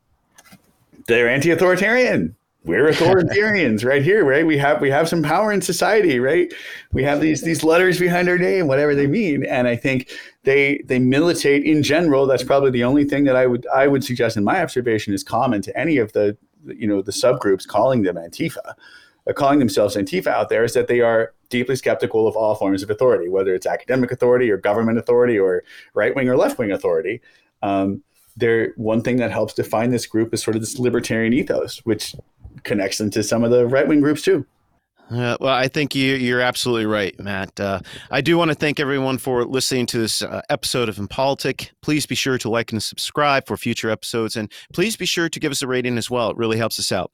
[1.06, 2.36] They're anti-authoritarian.
[2.64, 4.46] We're authoritarians right here right?
[4.46, 6.52] We have we have some power in society right?
[6.92, 10.10] We have these these letters behind our name whatever they mean and i think
[10.44, 12.26] they they militate in general.
[12.26, 15.24] That's probably the only thing that i would i would suggest in my observation is
[15.24, 18.74] common to any of the you know the subgroups calling them antifa
[19.34, 22.90] calling themselves Antifa out there is that they are deeply skeptical of all forms of
[22.90, 25.62] authority, whether it's academic authority or government authority or
[25.94, 27.20] right wing or left wing authority.
[27.62, 28.02] Um,
[28.36, 32.14] there, one thing that helps define this group is sort of this libertarian ethos, which
[32.62, 34.46] connects them to some of the right wing groups too.
[35.10, 37.58] Uh, well, I think you, are absolutely right, Matt.
[37.58, 37.80] Uh,
[38.12, 41.72] I do want to thank everyone for listening to this uh, episode of Impolitic.
[41.82, 45.40] Please be sure to like and subscribe for future episodes, and please be sure to
[45.40, 46.30] give us a rating as well.
[46.30, 47.10] It really helps us out.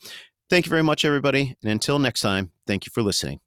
[0.49, 1.57] Thank you very much, everybody.
[1.63, 3.41] And until next time, thank you for listening.